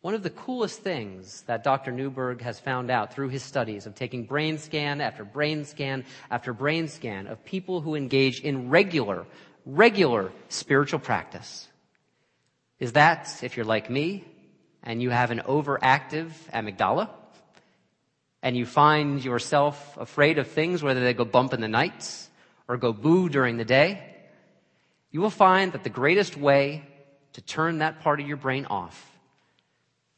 One 0.04 0.12
of 0.12 0.22
the 0.22 0.28
coolest 0.28 0.82
things 0.82 1.44
that 1.46 1.64
Dr. 1.64 1.90
Newberg 1.90 2.42
has 2.42 2.60
found 2.60 2.90
out 2.90 3.14
through 3.14 3.30
his 3.30 3.42
studies 3.42 3.86
of 3.86 3.94
taking 3.94 4.24
brain 4.24 4.58
scan 4.58 5.00
after 5.00 5.24
brain 5.24 5.64
scan 5.64 6.04
after 6.30 6.52
brain 6.52 6.88
scan 6.88 7.26
of 7.26 7.42
people 7.46 7.80
who 7.80 7.94
engage 7.94 8.40
in 8.42 8.68
regular, 8.68 9.24
regular 9.64 10.30
spiritual 10.50 10.98
practice 10.98 11.68
is 12.78 12.92
that 12.92 13.42
if 13.42 13.56
you're 13.56 13.64
like 13.64 13.88
me 13.88 14.26
and 14.82 15.00
you 15.00 15.08
have 15.08 15.30
an 15.30 15.40
overactive 15.48 16.32
amygdala 16.52 17.08
and 18.42 18.58
you 18.58 18.66
find 18.66 19.24
yourself 19.24 19.96
afraid 19.96 20.36
of 20.36 20.48
things, 20.48 20.82
whether 20.82 21.00
they 21.00 21.14
go 21.14 21.24
bump 21.24 21.54
in 21.54 21.62
the 21.62 21.66
night 21.66 22.28
or 22.68 22.76
go 22.76 22.92
boo 22.92 23.30
during 23.30 23.56
the 23.56 23.64
day, 23.64 24.04
you 25.10 25.22
will 25.22 25.30
find 25.30 25.72
that 25.72 25.82
the 25.82 25.88
greatest 25.88 26.36
way 26.36 26.84
to 27.32 27.40
turn 27.40 27.78
that 27.78 28.00
part 28.00 28.20
of 28.20 28.28
your 28.28 28.36
brain 28.36 28.66
off 28.66 29.12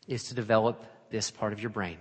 is 0.06 0.24
to 0.24 0.34
develop 0.34 0.84
this 1.10 1.30
part 1.30 1.52
of 1.52 1.60
your 1.60 1.70
brain. 1.70 1.98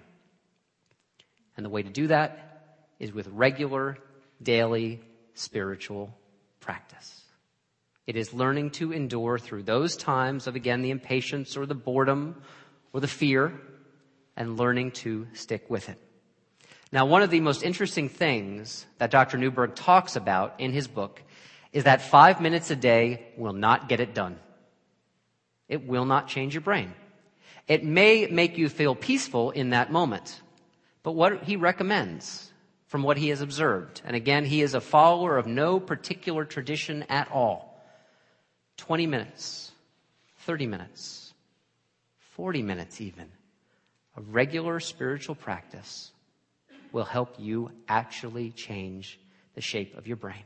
And 1.57 1.65
the 1.65 1.69
way 1.69 1.83
to 1.83 1.89
do 1.89 2.07
that 2.07 2.75
is 2.99 3.13
with 3.13 3.27
regular, 3.27 3.97
daily, 4.41 5.01
spiritual 5.33 6.15
practice. 6.59 7.21
It 8.07 8.15
is 8.15 8.33
learning 8.33 8.71
to 8.71 8.93
endure 8.93 9.39
through 9.39 9.63
those 9.63 9.95
times 9.95 10.47
of, 10.47 10.55
again, 10.55 10.81
the 10.81 10.91
impatience 10.91 11.57
or 11.57 11.65
the 11.65 11.75
boredom 11.75 12.41
or 12.93 12.99
the 12.99 13.07
fear 13.07 13.53
and 14.37 14.57
learning 14.57 14.91
to 14.91 15.27
stick 15.33 15.69
with 15.69 15.89
it. 15.89 15.97
Now, 16.91 17.05
one 17.05 17.23
of 17.23 17.29
the 17.29 17.39
most 17.39 17.63
interesting 17.63 18.09
things 18.09 18.85
that 18.99 19.11
Dr. 19.11 19.37
Newberg 19.37 19.75
talks 19.75 20.15
about 20.15 20.59
in 20.59 20.71
his 20.71 20.87
book 20.87 21.21
is 21.73 21.85
that 21.85 22.01
five 22.01 22.39
minutes 22.39 22.69
a 22.69 22.75
day 22.75 23.27
will 23.37 23.53
not 23.53 23.89
get 23.89 23.99
it 23.99 24.13
done. 24.13 24.39
It 25.67 25.87
will 25.87 26.05
not 26.05 26.27
change 26.27 26.53
your 26.53 26.61
brain. 26.61 26.93
It 27.67 27.83
may 27.83 28.27
make 28.27 28.57
you 28.57 28.69
feel 28.69 28.95
peaceful 28.95 29.51
in 29.51 29.71
that 29.71 29.91
moment. 29.91 30.41
But 31.03 31.13
what 31.13 31.43
he 31.43 31.55
recommends 31.55 32.51
from 32.87 33.03
what 33.03 33.17
he 33.17 33.29
has 33.29 33.41
observed, 33.41 34.01
and 34.05 34.15
again, 34.15 34.45
he 34.45 34.61
is 34.61 34.73
a 34.73 34.81
follower 34.81 35.37
of 35.37 35.47
no 35.47 35.79
particular 35.79 36.45
tradition 36.45 37.03
at 37.09 37.31
all 37.31 37.71
20 38.77 39.07
minutes, 39.07 39.71
30 40.39 40.67
minutes, 40.67 41.33
40 42.35 42.61
minutes 42.61 43.01
even, 43.01 43.31
a 44.17 44.21
regular 44.21 44.79
spiritual 44.79 45.35
practice 45.35 46.11
will 46.91 47.05
help 47.05 47.35
you 47.39 47.71
actually 47.87 48.51
change 48.51 49.19
the 49.55 49.61
shape 49.61 49.97
of 49.97 50.07
your 50.07 50.17
brain. 50.17 50.43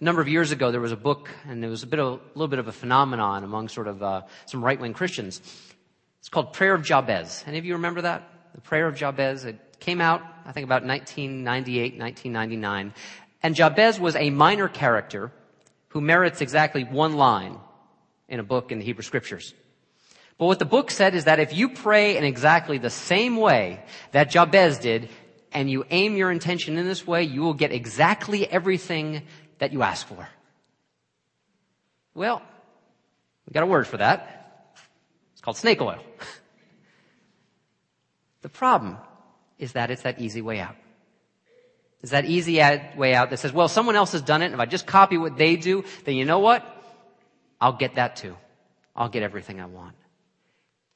A 0.00 0.04
number 0.04 0.20
of 0.20 0.28
years 0.28 0.50
ago, 0.50 0.70
there 0.70 0.80
was 0.80 0.92
a 0.92 0.96
book, 0.96 1.28
and 1.48 1.62
there 1.62 1.70
was 1.70 1.82
a 1.82 1.86
bit 1.86 1.98
of, 2.00 2.14
a 2.14 2.20
little 2.34 2.48
bit 2.48 2.58
of 2.58 2.68
a 2.68 2.72
phenomenon 2.72 3.44
among 3.44 3.68
sort 3.68 3.88
of 3.88 4.02
uh, 4.02 4.22
some 4.46 4.64
right-wing 4.64 4.92
Christians 4.92 5.40
it's 6.24 6.30
called 6.30 6.54
Prayer 6.54 6.72
of 6.72 6.82
Jabez. 6.82 7.44
Any 7.46 7.58
of 7.58 7.66
you 7.66 7.74
remember 7.74 8.00
that? 8.00 8.26
The 8.54 8.62
Prayer 8.62 8.88
of 8.88 8.96
Jabez. 8.96 9.44
It 9.44 9.58
came 9.78 10.00
out, 10.00 10.22
I 10.46 10.52
think, 10.52 10.64
about 10.64 10.82
1998, 10.82 11.98
1999. 11.98 12.94
And 13.42 13.54
Jabez 13.54 14.00
was 14.00 14.16
a 14.16 14.30
minor 14.30 14.66
character 14.66 15.30
who 15.88 16.00
merits 16.00 16.40
exactly 16.40 16.82
one 16.84 17.18
line 17.18 17.58
in 18.26 18.40
a 18.40 18.42
book 18.42 18.72
in 18.72 18.78
the 18.78 18.86
Hebrew 18.86 19.02
Scriptures. 19.02 19.52
But 20.38 20.46
what 20.46 20.58
the 20.58 20.64
book 20.64 20.90
said 20.90 21.14
is 21.14 21.24
that 21.24 21.40
if 21.40 21.52
you 21.52 21.68
pray 21.68 22.16
in 22.16 22.24
exactly 22.24 22.78
the 22.78 22.88
same 22.88 23.36
way 23.36 23.84
that 24.12 24.30
Jabez 24.30 24.78
did, 24.78 25.10
and 25.52 25.70
you 25.70 25.84
aim 25.90 26.16
your 26.16 26.30
intention 26.30 26.78
in 26.78 26.86
this 26.86 27.06
way, 27.06 27.24
you 27.24 27.42
will 27.42 27.52
get 27.52 27.70
exactly 27.70 28.50
everything 28.50 29.24
that 29.58 29.74
you 29.74 29.82
ask 29.82 30.06
for. 30.06 30.26
Well, 32.14 32.40
we 33.46 33.52
got 33.52 33.62
a 33.62 33.66
word 33.66 33.86
for 33.86 33.98
that 33.98 34.43
called 35.44 35.58
snake 35.58 35.82
oil. 35.82 36.02
the 38.40 38.48
problem 38.48 38.96
is 39.58 39.72
that 39.72 39.90
it's 39.90 40.02
that 40.02 40.18
easy 40.18 40.40
way 40.40 40.58
out. 40.58 40.74
It's 42.00 42.12
that 42.12 42.24
easy 42.24 42.56
way 42.96 43.14
out 43.14 43.28
that 43.30 43.38
says, 43.38 43.52
well, 43.52 43.68
someone 43.68 43.94
else 43.94 44.12
has 44.12 44.22
done 44.22 44.40
it, 44.40 44.46
and 44.46 44.54
if 44.54 44.60
I 44.60 44.64
just 44.64 44.86
copy 44.86 45.18
what 45.18 45.36
they 45.36 45.56
do, 45.56 45.84
then 46.04 46.16
you 46.16 46.24
know 46.24 46.38
what? 46.38 46.64
I'll 47.60 47.76
get 47.76 47.96
that 47.96 48.16
too. 48.16 48.36
I'll 48.96 49.08
get 49.10 49.22
everything 49.22 49.60
I 49.60 49.66
want. 49.66 49.94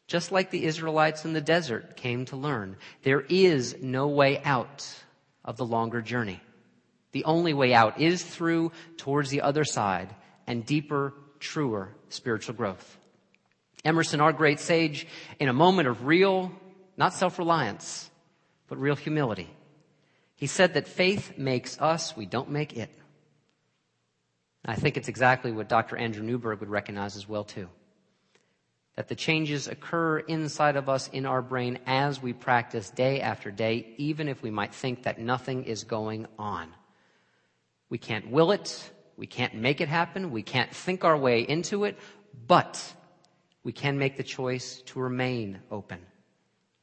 Just 0.07 0.33
like 0.33 0.51
the 0.51 0.65
Israelites 0.65 1.27
in 1.27 1.35
the 1.35 1.41
desert 1.43 1.97
came 1.97 2.25
to 2.27 2.37
learn, 2.37 2.77
there 3.03 3.21
is 3.21 3.77
no 3.83 4.09
way 4.09 4.43
out 4.43 4.87
of 5.45 5.59
the 5.59 5.67
longer 5.67 6.01
journey. 6.01 6.41
The 7.13 7.25
only 7.25 7.53
way 7.53 7.75
out 7.75 8.01
is 8.01 8.23
through 8.23 8.73
towards 8.97 9.29
the 9.29 9.43
other 9.43 9.65
side 9.65 10.15
and 10.47 10.65
deeper, 10.65 11.13
truer 11.39 11.95
spiritual 12.09 12.55
growth. 12.55 12.98
Emerson, 13.89 14.21
our 14.21 14.35
great 14.35 14.61
sage, 14.61 15.07
in 15.41 15.49
a 15.49 15.53
moment 15.55 15.89
of 15.89 16.05
real, 16.05 16.53
not 16.99 17.15
self-reliance, 17.15 18.11
but 18.69 18.79
real 18.79 18.95
humility, 18.97 19.49
he 20.37 20.47
said 20.47 20.75
that 20.75 20.87
faith 20.87 21.39
makes 21.39 21.81
us, 21.81 22.15
we 22.15 22.27
don't 22.27 22.51
make 22.51 22.77
it. 22.77 22.91
I 24.65 24.75
think 24.75 24.99
it's 24.99 25.09
exactly 25.09 25.51
what 25.53 25.71
Dr. 25.71 25.97
Andrew 25.97 26.23
Newberg 26.23 26.61
would 26.61 26.69
recognize 26.69 27.17
as 27.17 27.27
well 27.27 27.45
too. 27.45 27.69
That 28.97 29.09
the 29.09 29.15
changes 29.15 29.69
occur 29.69 30.19
inside 30.19 30.77
of 30.77 30.91
us 30.91 31.09
in 31.09 31.25
our 31.25 31.41
brain 31.41 31.79
as 31.87 32.21
we 32.21 32.35
practice 32.35 32.91
day 32.91 33.23
after 33.23 33.51
day, 33.51 33.95
even 33.97 34.29
if 34.29 34.43
we 34.43 34.51
might 34.51 34.75
think 34.75 35.05
that 35.05 35.19
nothing 35.19 35.65
is 35.65 35.85
going 35.85 36.27
on. 36.39 36.75
We 37.89 37.97
can't 37.97 38.31
will 38.31 38.51
it. 38.51 38.93
We 39.17 39.27
can't 39.27 39.55
make 39.55 39.81
it 39.81 39.89
happen. 39.89 40.31
We 40.31 40.43
can't 40.43 40.75
think 40.75 41.05
our 41.05 41.17
way 41.17 41.41
into 41.41 41.85
it, 41.85 41.99
but 42.47 42.95
we 43.65 43.73
can 43.73 43.99
make 43.99 44.17
the 44.17 44.23
choice 44.23 44.83
to 44.87 45.01
remain 45.01 45.61
open 45.71 46.01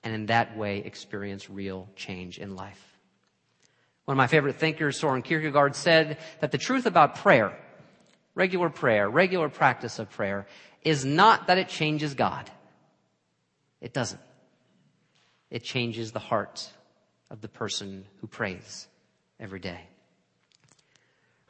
and 0.03 0.13
in 0.13 0.25
that 0.27 0.57
way 0.57 0.79
experience 0.79 1.49
real 1.49 1.89
change 1.95 2.37
in 2.37 2.55
life. 2.55 2.99
One 4.05 4.13
of 4.13 4.17
my 4.17 4.27
favorite 4.27 4.57
thinkers, 4.57 4.97
Soren 4.97 5.23
Kierkegaard, 5.23 5.75
said 5.75 6.19
that 6.39 6.51
the 6.51 6.59
truth 6.59 6.85
about 6.85 7.15
prayer, 7.15 7.57
regular 8.35 8.69
prayer, 8.69 9.09
regular 9.09 9.49
practice 9.49 9.97
of 9.97 10.11
prayer, 10.11 10.45
is 10.83 11.03
not 11.03 11.47
that 11.47 11.57
it 11.57 11.67
changes 11.67 12.13
God. 12.13 12.49
It 13.81 13.93
doesn't. 13.93 14.21
It 15.49 15.63
changes 15.63 16.11
the 16.11 16.19
heart 16.19 16.69
of 17.31 17.41
the 17.41 17.47
person 17.47 18.05
who 18.21 18.27
prays 18.27 18.87
every 19.39 19.59
day. 19.59 19.81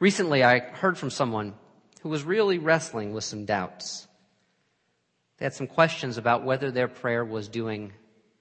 Recently, 0.00 0.42
I 0.42 0.60
heard 0.60 0.96
from 0.96 1.10
someone 1.10 1.54
who 2.02 2.08
was 2.08 2.22
really 2.22 2.58
wrestling 2.58 3.12
with 3.12 3.24
some 3.24 3.44
doubts. 3.44 4.06
They 5.38 5.44
had 5.44 5.54
some 5.54 5.66
questions 5.66 6.16
about 6.16 6.44
whether 6.44 6.70
their 6.70 6.88
prayer 6.88 7.24
was 7.24 7.48
doing, 7.48 7.92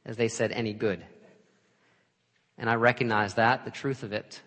as 0.05 0.15
they 0.15 0.27
said, 0.27 0.51
any 0.51 0.73
good. 0.73 1.03
And 2.57 2.69
I 2.69 2.75
recognize 2.75 3.33
that, 3.33 3.65
the 3.65 3.71
truth 3.71 4.03
of 4.03 4.13
it, 4.13 4.41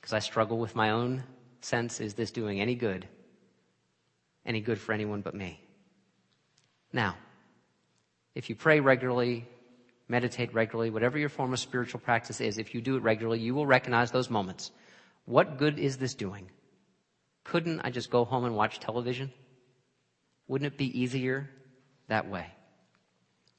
because 0.00 0.12
I 0.12 0.18
struggle 0.18 0.58
with 0.58 0.76
my 0.76 0.90
own 0.90 1.22
sense 1.62 2.00
is 2.00 2.14
this 2.14 2.30
doing 2.30 2.60
any 2.60 2.74
good? 2.74 3.08
Any 4.44 4.60
good 4.60 4.78
for 4.78 4.92
anyone 4.92 5.22
but 5.22 5.34
me? 5.34 5.62
Now, 6.92 7.16
if 8.34 8.50
you 8.50 8.56
pray 8.56 8.80
regularly, 8.80 9.48
meditate 10.08 10.52
regularly, 10.52 10.90
whatever 10.90 11.18
your 11.18 11.28
form 11.28 11.52
of 11.52 11.58
spiritual 11.58 12.00
practice 12.00 12.40
is, 12.40 12.58
if 12.58 12.74
you 12.74 12.80
do 12.80 12.96
it 12.96 13.02
regularly, 13.02 13.40
you 13.40 13.54
will 13.54 13.66
recognize 13.66 14.10
those 14.10 14.28
moments. 14.28 14.70
What 15.24 15.56
good 15.56 15.78
is 15.78 15.96
this 15.96 16.14
doing? 16.14 16.50
Couldn't 17.44 17.80
I 17.80 17.90
just 17.90 18.10
go 18.10 18.24
home 18.24 18.44
and 18.44 18.54
watch 18.54 18.80
television? 18.80 19.32
Wouldn't 20.46 20.72
it 20.72 20.78
be 20.78 21.00
easier 21.00 21.48
that 22.10 22.28
way. 22.28 22.46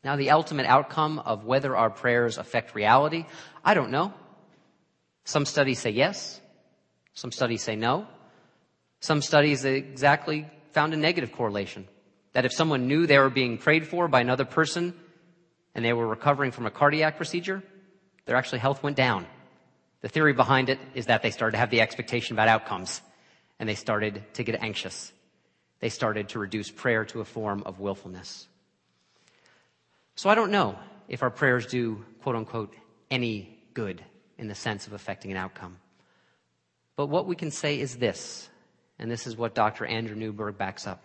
Now, 0.03 0.15
the 0.15 0.31
ultimate 0.31 0.65
outcome 0.65 1.19
of 1.19 1.45
whether 1.45 1.75
our 1.75 1.89
prayers 1.89 2.37
affect 2.37 2.73
reality, 2.73 3.25
I 3.63 3.73
don't 3.73 3.91
know. 3.91 4.13
Some 5.25 5.45
studies 5.45 5.79
say 5.79 5.91
yes. 5.91 6.39
Some 7.13 7.31
studies 7.31 7.61
say 7.61 7.75
no. 7.75 8.07
Some 8.99 9.21
studies 9.21 9.65
exactly 9.65 10.47
found 10.71 10.93
a 10.93 10.97
negative 10.97 11.31
correlation. 11.31 11.87
That 12.33 12.45
if 12.45 12.53
someone 12.53 12.87
knew 12.87 13.05
they 13.05 13.19
were 13.19 13.29
being 13.29 13.57
prayed 13.57 13.87
for 13.87 14.07
by 14.07 14.21
another 14.21 14.45
person 14.45 14.93
and 15.75 15.83
they 15.83 15.93
were 15.93 16.07
recovering 16.07 16.51
from 16.51 16.65
a 16.65 16.71
cardiac 16.71 17.17
procedure, 17.17 17.61
their 18.25 18.35
actually 18.35 18.59
health 18.59 18.81
went 18.81 18.95
down. 18.95 19.27
The 20.01 20.09
theory 20.09 20.33
behind 20.33 20.69
it 20.69 20.79
is 20.95 21.07
that 21.07 21.21
they 21.21 21.31
started 21.31 21.53
to 21.53 21.59
have 21.59 21.69
the 21.69 21.81
expectation 21.81 22.35
about 22.35 22.47
outcomes 22.47 23.01
and 23.59 23.69
they 23.69 23.75
started 23.75 24.23
to 24.33 24.43
get 24.43 24.61
anxious. 24.63 25.11
They 25.81 25.89
started 25.89 26.29
to 26.29 26.39
reduce 26.39 26.69
prayer 26.71 27.03
to 27.05 27.19
a 27.21 27.25
form 27.25 27.63
of 27.65 27.79
willfulness. 27.79 28.47
So 30.15 30.29
I 30.29 30.35
don't 30.35 30.51
know 30.51 30.77
if 31.09 31.23
our 31.23 31.31
prayers 31.31 31.65
do 31.65 32.05
quote 32.21 32.35
unquote 32.35 32.73
any 33.09 33.57
good 33.73 34.03
in 34.37 34.47
the 34.47 34.55
sense 34.55 34.87
of 34.87 34.93
affecting 34.93 35.31
an 35.31 35.37
outcome. 35.37 35.77
But 36.95 37.07
what 37.07 37.25
we 37.25 37.35
can 37.35 37.51
say 37.51 37.79
is 37.79 37.97
this, 37.97 38.47
and 38.99 39.09
this 39.09 39.25
is 39.25 39.35
what 39.35 39.55
Dr. 39.55 39.85
Andrew 39.85 40.15
Newberg 40.15 40.57
backs 40.57 40.85
up, 40.85 41.03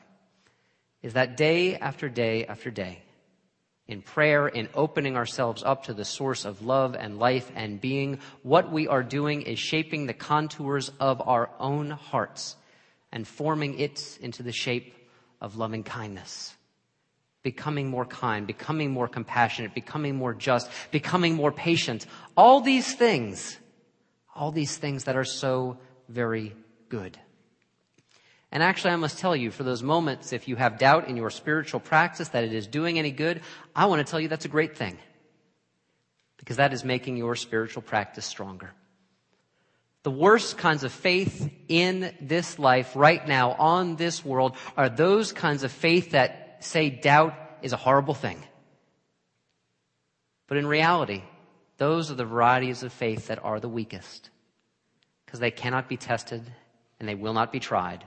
is 1.03 1.15
that 1.15 1.37
day 1.37 1.77
after 1.77 2.09
day 2.09 2.45
after 2.45 2.71
day, 2.71 3.03
in 3.89 4.03
prayer, 4.03 4.49
in 4.49 4.69
opening 4.75 5.17
ourselves 5.17 5.63
up 5.63 5.85
to 5.85 5.95
the 5.95 6.05
source 6.05 6.45
of 6.45 6.61
love 6.61 6.97
and 6.99 7.19
life 7.19 7.51
and 7.55 7.81
being, 7.81 8.19
what 8.43 8.71
we 8.71 8.89
are 8.89 9.03
doing 9.03 9.43
is 9.43 9.59
shaping 9.59 10.07
the 10.07 10.13
contours 10.13 10.91
of 10.99 11.27
our 11.27 11.49
own 11.59 11.91
hearts 11.91 12.57
and 13.13 13.27
forming 13.27 13.79
it 13.79 14.19
into 14.21 14.43
the 14.43 14.53
shape 14.53 14.95
of 15.41 15.57
loving 15.57 15.83
kindness. 15.83 16.55
Becoming 17.43 17.89
more 17.89 18.05
kind, 18.05 18.47
becoming 18.47 18.91
more 18.91 19.07
compassionate, 19.07 19.75
becoming 19.75 20.17
more 20.17 20.35
just, 20.35 20.69
becoming 20.91 21.35
more 21.35 21.53
patient. 21.53 22.07
All 22.37 22.61
these 22.61 22.95
things, 22.95 23.57
all 24.35 24.51
these 24.51 24.77
things 24.77 25.05
that 25.05 25.17
are 25.17 25.25
so 25.25 25.79
very 26.09 26.55
good. 26.89 27.19
And 28.53 28.63
actually, 28.63 28.93
I 28.93 28.97
must 28.97 29.19
tell 29.19 29.37
you, 29.37 29.51
for 29.51 29.65
those 29.65 29.83
moments, 29.83 30.33
if 30.33 30.49
you 30.49 30.57
have 30.57 30.79
doubt 30.79 31.09
in 31.09 31.17
your 31.17 31.31
spiritual 31.31 31.81
practice 31.81 32.29
that 32.29 32.45
it 32.45 32.53
is 32.53 32.67
doing 32.67 32.99
any 32.99 33.11
good, 33.11 33.43
I 33.75 33.87
want 33.87 34.05
to 34.05 34.11
tell 34.11 34.21
you 34.21 34.29
that's 34.29 34.45
a 34.45 34.49
great 34.49 34.77
thing. 34.77 34.99
Because 36.39 36.57
that 36.57 36.73
is 36.73 36.85
making 36.85 37.17
your 37.17 37.35
spiritual 37.37 37.83
practice 37.83 38.25
stronger. 38.25 38.73
The 40.07 40.11
worst 40.13 40.57
kinds 40.57 40.85
of 40.85 40.93
faith 40.93 41.51
in 41.67 42.15
this 42.21 42.61
life 42.61 42.95
right 42.95 43.27
now 43.27 43.51
on 43.59 43.97
this 43.97 44.25
world 44.25 44.57
are 44.77 44.89
those 44.89 45.33
kinds 45.33 45.65
of 45.65 45.73
faith 45.73 46.13
that 46.13 46.59
say 46.61 46.91
doubt 46.91 47.35
is 47.61 47.73
a 47.73 47.77
horrible 47.77 48.15
thing. 48.15 48.41
But 50.47 50.59
in 50.59 50.67
reality, 50.69 51.25
those 51.79 52.13
are 52.13 52.15
the 52.15 52.25
varieties 52.25 52.85
of 52.85 52.93
faith 52.93 53.27
that 53.27 53.43
are 53.43 53.59
the 53.59 53.69
weakest 53.69 54.31
because 55.25 55.41
they 55.41 55.51
cannot 55.51 55.89
be 55.89 55.97
tested 55.97 56.43
and 57.01 57.09
they 57.09 57.17
will 57.17 57.35
not 57.35 57.51
be 57.51 57.59
tried 57.59 58.05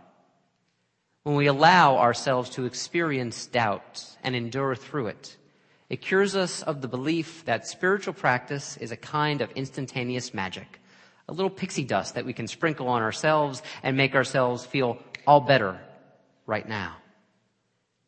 when 1.23 1.35
we 1.35 1.47
allow 1.47 1.97
ourselves 1.97 2.49
to 2.49 2.65
experience 2.65 3.45
doubt 3.45 4.03
and 4.23 4.35
endure 4.35 4.75
through 4.75 5.07
it, 5.07 5.37
it 5.89 5.97
cures 6.01 6.35
us 6.35 6.61
of 6.63 6.81
the 6.81 6.87
belief 6.87 7.45
that 7.45 7.67
spiritual 7.67 8.13
practice 8.13 8.77
is 8.77 8.91
a 8.91 8.97
kind 8.97 9.41
of 9.41 9.51
instantaneous 9.51 10.33
magic, 10.33 10.78
a 11.29 11.33
little 11.33 11.49
pixie 11.49 11.85
dust 11.85 12.15
that 12.15 12.25
we 12.25 12.33
can 12.33 12.47
sprinkle 12.47 12.87
on 12.87 13.01
ourselves 13.01 13.61
and 13.83 13.95
make 13.95 14.15
ourselves 14.15 14.65
feel 14.65 14.97
all 15.27 15.39
better 15.39 15.79
right 16.45 16.67
now. 16.67 16.97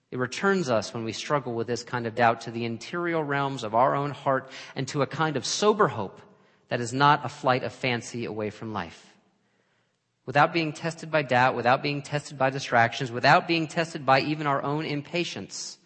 It 0.09 0.17
returns 0.17 0.69
us 0.69 0.93
when 0.93 1.05
we 1.05 1.13
struggle 1.13 1.53
with 1.53 1.67
this 1.67 1.83
kind 1.83 2.05
of 2.05 2.15
doubt 2.15 2.41
to 2.41 2.51
the 2.51 2.65
interior 2.65 3.23
realms 3.23 3.63
of 3.63 3.75
our 3.75 3.95
own 3.95 4.11
heart 4.11 4.51
and 4.75 4.87
to 4.89 5.03
a 5.03 5.07
kind 5.07 5.37
of 5.37 5.45
sober 5.45 5.87
hope 5.87 6.19
that 6.67 6.81
is 6.81 6.91
not 6.91 7.23
a 7.23 7.29
flight 7.29 7.63
of 7.63 7.71
fancy 7.71 8.25
away 8.25 8.49
from 8.49 8.73
life 8.73 9.11
without 10.25 10.53
being 10.53 10.73
tested 10.73 11.11
by 11.11 11.21
doubt, 11.21 11.55
without 11.55 11.83
being 11.83 12.01
tested 12.01 12.37
by 12.37 12.49
distractions, 12.49 13.11
without 13.11 13.47
being 13.47 13.67
tested 13.67 14.05
by 14.05 14.21
even 14.21 14.47
our 14.47 14.61
own 14.63 14.85
impatience, 14.85 15.77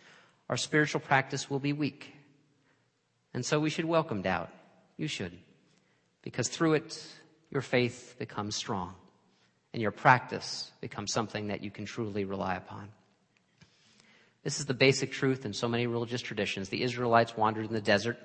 our 0.49 0.57
spiritual 0.57 1.01
practice 1.01 1.49
will 1.49 1.59
be 1.59 1.73
weak. 1.73 2.13
And 3.33 3.45
so 3.45 3.59
we 3.59 3.69
should 3.69 3.85
welcome 3.85 4.21
doubt. 4.21 4.49
You 4.97 5.07
should. 5.07 5.37
Because 6.21 6.47
through 6.47 6.75
it, 6.75 7.03
your 7.49 7.61
faith 7.61 8.15
becomes 8.17 8.55
strong 8.55 8.95
and 9.73 9.81
your 9.81 9.91
practice 9.91 10.71
becomes 10.81 11.11
something 11.11 11.47
that 11.47 11.63
you 11.63 11.71
can 11.71 11.85
truly 11.85 12.25
rely 12.25 12.55
upon. 12.55 12.89
This 14.43 14.59
is 14.59 14.67
the 14.67 14.73
basic 14.73 15.11
truth 15.11 15.45
in 15.45 15.53
so 15.53 15.67
many 15.67 15.87
religious 15.87 16.21
traditions. 16.21 16.69
The 16.69 16.83
Israelites 16.83 17.35
wandered 17.35 17.65
in 17.65 17.73
the 17.73 17.81
desert. 17.81 18.17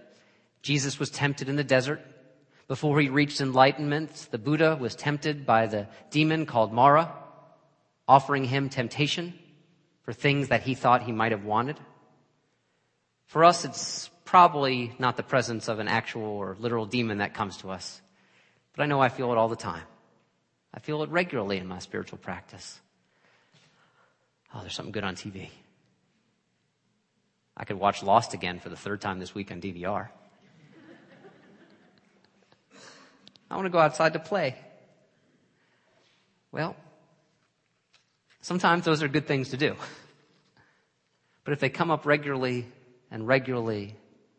Jesus 0.62 0.98
was 0.98 1.10
tempted 1.10 1.48
in 1.48 1.56
the 1.56 1.64
desert. 1.64 2.00
Before 2.68 3.00
he 3.00 3.08
reached 3.08 3.40
enlightenment, 3.40 4.28
the 4.30 4.38
Buddha 4.38 4.76
was 4.78 4.94
tempted 4.94 5.44
by 5.46 5.66
the 5.66 5.88
demon 6.10 6.46
called 6.46 6.72
Mara, 6.72 7.12
offering 8.06 8.44
him 8.44 8.68
temptation 8.68 9.34
for 10.02 10.12
things 10.12 10.48
that 10.48 10.62
he 10.62 10.74
thought 10.74 11.02
he 11.02 11.12
might 11.12 11.32
have 11.32 11.44
wanted. 11.44 11.80
For 13.24 13.44
us, 13.44 13.64
it's 13.64 14.10
probably 14.24 14.94
not 14.98 15.16
the 15.16 15.22
presence 15.22 15.68
of 15.68 15.78
an 15.78 15.88
actual 15.88 16.22
or 16.22 16.56
literal 16.60 16.86
demon 16.86 17.18
that 17.18 17.34
comes 17.34 17.56
to 17.58 17.70
us, 17.70 18.00
but 18.74 18.82
I 18.82 18.86
know 18.86 19.00
I 19.00 19.08
feel 19.08 19.32
it 19.32 19.38
all 19.38 19.48
the 19.48 19.56
time. 19.56 19.82
I 20.72 20.78
feel 20.78 21.02
it 21.02 21.10
regularly 21.10 21.58
in 21.58 21.66
my 21.66 21.78
spiritual 21.78 22.18
practice. 22.18 22.80
Oh, 24.54 24.60
there's 24.60 24.74
something 24.74 24.92
good 24.92 25.04
on 25.04 25.14
TV. 25.14 25.48
I 27.56 27.64
could 27.64 27.78
watch 27.78 28.02
Lost 28.02 28.34
again 28.34 28.58
for 28.58 28.68
the 28.68 28.76
third 28.76 29.00
time 29.00 29.18
this 29.18 29.34
week 29.34 29.52
on 29.52 29.60
DVR. 29.60 30.08
I 33.50 33.56
want 33.56 33.66
to 33.66 33.70
go 33.70 33.78
outside 33.78 34.12
to 34.12 34.18
play. 34.20 34.56
Well, 36.52 36.76
sometimes 38.40 38.84
those 38.84 39.02
are 39.02 39.08
good 39.08 39.26
things 39.26 39.50
to 39.50 39.56
do. 39.56 39.76
But 41.44 41.52
if 41.52 41.60
they 41.60 41.68
come 41.68 41.90
up 41.90 42.06
regularly 42.06 42.66
and 43.10 43.26
regularly 43.26 43.96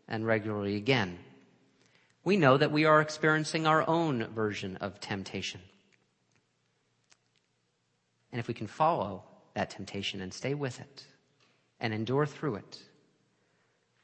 and 0.07 0.25
regularly 0.25 0.75
again, 0.77 1.19
we 2.23 2.37
know 2.37 2.57
that 2.57 2.71
we 2.71 2.85
are 2.85 3.01
experiencing 3.01 3.65
our 3.65 3.87
own 3.87 4.25
version 4.33 4.77
of 4.77 4.99
temptation. 4.99 5.61
And 8.31 8.39
if 8.39 8.47
we 8.47 8.53
can 8.53 8.67
follow 8.67 9.23
that 9.53 9.71
temptation 9.71 10.21
and 10.21 10.33
stay 10.33 10.53
with 10.53 10.79
it 10.79 11.05
and 11.79 11.93
endure 11.93 12.25
through 12.25 12.55
it, 12.55 12.79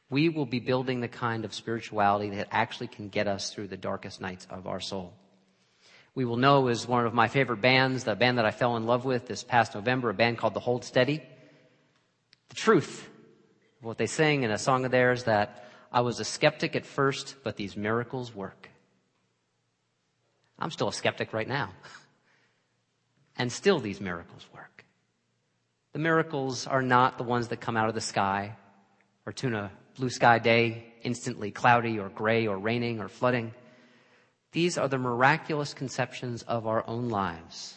we 0.09 0.29
will 0.29 0.45
be 0.45 0.59
building 0.59 1.01
the 1.01 1.07
kind 1.07 1.45
of 1.45 1.53
spirituality 1.53 2.29
that 2.31 2.47
actually 2.51 2.87
can 2.87 3.09
get 3.09 3.27
us 3.27 3.53
through 3.53 3.67
the 3.67 3.77
darkest 3.77 4.21
nights 4.21 4.47
of 4.49 4.67
our 4.67 4.79
soul. 4.79 5.13
We 6.15 6.25
will 6.25 6.37
know 6.37 6.67
is 6.69 6.87
one 6.87 7.05
of 7.05 7.13
my 7.13 7.27
favorite 7.27 7.61
bands, 7.61 8.03
the 8.03 8.15
band 8.15 8.39
that 8.39 8.45
I 8.45 8.51
fell 8.51 8.75
in 8.77 8.85
love 8.85 9.05
with 9.05 9.27
this 9.27 9.43
past 9.43 9.75
November, 9.75 10.09
a 10.09 10.13
band 10.13 10.37
called 10.39 10.55
The 10.55 10.59
Hold 10.59 10.83
Steady. 10.83 11.21
The 12.49 12.55
truth 12.55 13.07
of 13.79 13.85
what 13.85 13.97
they 13.97 14.07
sing 14.07 14.43
in 14.43 14.49
a 14.49 14.57
song 14.57 14.85
of 14.85 14.91
theirs 14.91 15.25
that 15.25 15.66
I 15.91 16.01
was 16.01 16.19
a 16.19 16.25
skeptic 16.25 16.75
at 16.75 16.85
first, 16.85 17.35
but 17.43 17.55
these 17.55 17.77
miracles 17.77 18.33
work. 18.33 18.69
I'm 20.59 20.71
still 20.71 20.89
a 20.89 20.93
skeptic 20.93 21.33
right 21.33 21.47
now. 21.47 21.69
and 23.37 23.51
still 23.51 23.79
these 23.79 24.01
miracles 24.01 24.45
work. 24.53 24.85
The 25.93 25.99
miracles 25.99 26.67
are 26.67 26.81
not 26.81 27.17
the 27.17 27.23
ones 27.23 27.47
that 27.49 27.61
come 27.61 27.77
out 27.77 27.89
of 27.89 27.95
the 27.95 28.01
sky 28.01 28.55
or 29.25 29.31
tuna 29.31 29.71
blue 29.95 30.09
sky 30.09 30.39
day, 30.39 30.93
instantly 31.03 31.51
cloudy 31.51 31.99
or 31.99 32.09
gray 32.09 32.47
or 32.47 32.57
raining 32.57 32.99
or 32.99 33.07
flooding. 33.07 33.53
These 34.51 34.77
are 34.77 34.87
the 34.87 34.97
miraculous 34.97 35.73
conceptions 35.73 36.43
of 36.43 36.67
our 36.67 36.87
own 36.87 37.09
lives. 37.09 37.75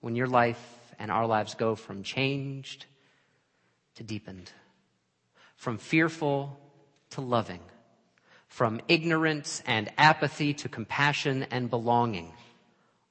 When 0.00 0.14
your 0.14 0.26
life 0.26 0.62
and 0.98 1.10
our 1.10 1.26
lives 1.26 1.54
go 1.54 1.74
from 1.74 2.02
changed 2.02 2.86
to 3.96 4.02
deepened, 4.02 4.50
from 5.56 5.78
fearful 5.78 6.60
to 7.14 7.20
loving, 7.20 7.60
from 8.46 8.80
ignorance 8.86 9.62
and 9.66 9.90
apathy 9.98 10.54
to 10.54 10.68
compassion 10.68 11.46
and 11.50 11.68
belonging. 11.68 12.32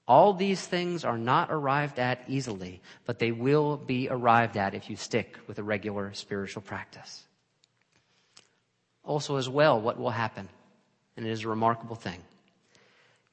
All 0.08 0.34
these 0.34 0.66
things 0.66 1.04
are 1.04 1.18
not 1.18 1.52
arrived 1.52 2.00
at 2.00 2.24
easily, 2.28 2.82
but 3.06 3.20
they 3.20 3.32
will 3.32 3.78
be 3.78 4.08
arrived 4.10 4.58
at 4.58 4.74
if 4.74 4.90
you 4.90 4.96
stick 4.96 5.38
with 5.48 5.60
a 5.60 5.64
regular 5.64 6.14
spiritual 6.14 6.62
practice 6.62 7.24
also 9.04 9.36
as 9.36 9.50
well 9.50 9.80
what 9.80 10.00
will 10.00 10.10
happen, 10.10 10.48
and 11.18 11.26
it 11.26 11.32
is 11.32 11.44
a 11.44 11.50
remarkable 11.50 11.96
thing, 11.96 12.22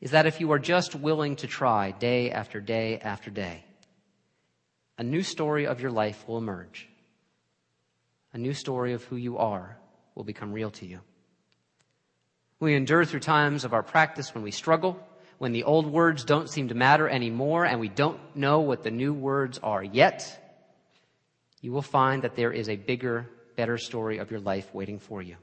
is 0.00 0.11
that 0.12 0.26
if 0.26 0.40
you 0.40 0.50
are 0.52 0.59
just 0.59 0.94
willing 0.94 1.37
to 1.37 1.46
try 1.46 1.92
day 1.92 2.30
after 2.30 2.61
day 2.61 2.98
after 2.98 3.30
day, 3.30 3.64
a 4.98 5.02
new 5.02 5.22
story 5.22 5.66
of 5.66 5.80
your 5.80 5.90
life 5.90 6.26
will 6.26 6.38
emerge. 6.38 6.88
A 8.33 8.38
new 8.38 8.52
story 8.52 8.92
of 8.92 9.02
who 9.04 9.16
you 9.16 9.38
are 9.38 9.76
will 10.14 10.25
become 10.25 10.53
real 10.53 10.70
to 10.73 10.87
you. 10.87 11.01
We 12.59 12.75
endure 12.75 13.05
through 13.05 13.20
times 13.20 13.64
of 13.64 13.73
our 13.73 13.83
practice 13.83 14.35
when 14.35 14.44
we 14.44 14.51
struggle, 14.51 14.99
when 15.38 15.53
the 15.53 15.64
old 15.64 15.87
words 15.87 16.25
don't 16.25 16.51
seem 16.51 16.68
to 16.68 16.75
matter 16.75 17.09
anymore, 17.09 17.64
and 17.64 17.81
we 17.81 17.88
don't 17.88 18.20
know 18.35 18.61
what 18.61 18.83
the 18.83 18.90
new 18.90 19.14
words 19.14 19.59
are 19.62 19.83
yet. 19.83 20.38
You 21.62 21.73
will 21.73 21.83
find 21.83 22.23
that 22.23 22.37
there 22.37 22.53
is 22.53 22.68
a 22.68 22.77
bigger 22.77 23.31
better 23.57 23.79
story 23.79 24.18
of 24.18 24.31
your 24.31 24.40
life 24.40 24.75
waiting 24.75 24.99
for 24.99 25.23
you. 25.23 25.37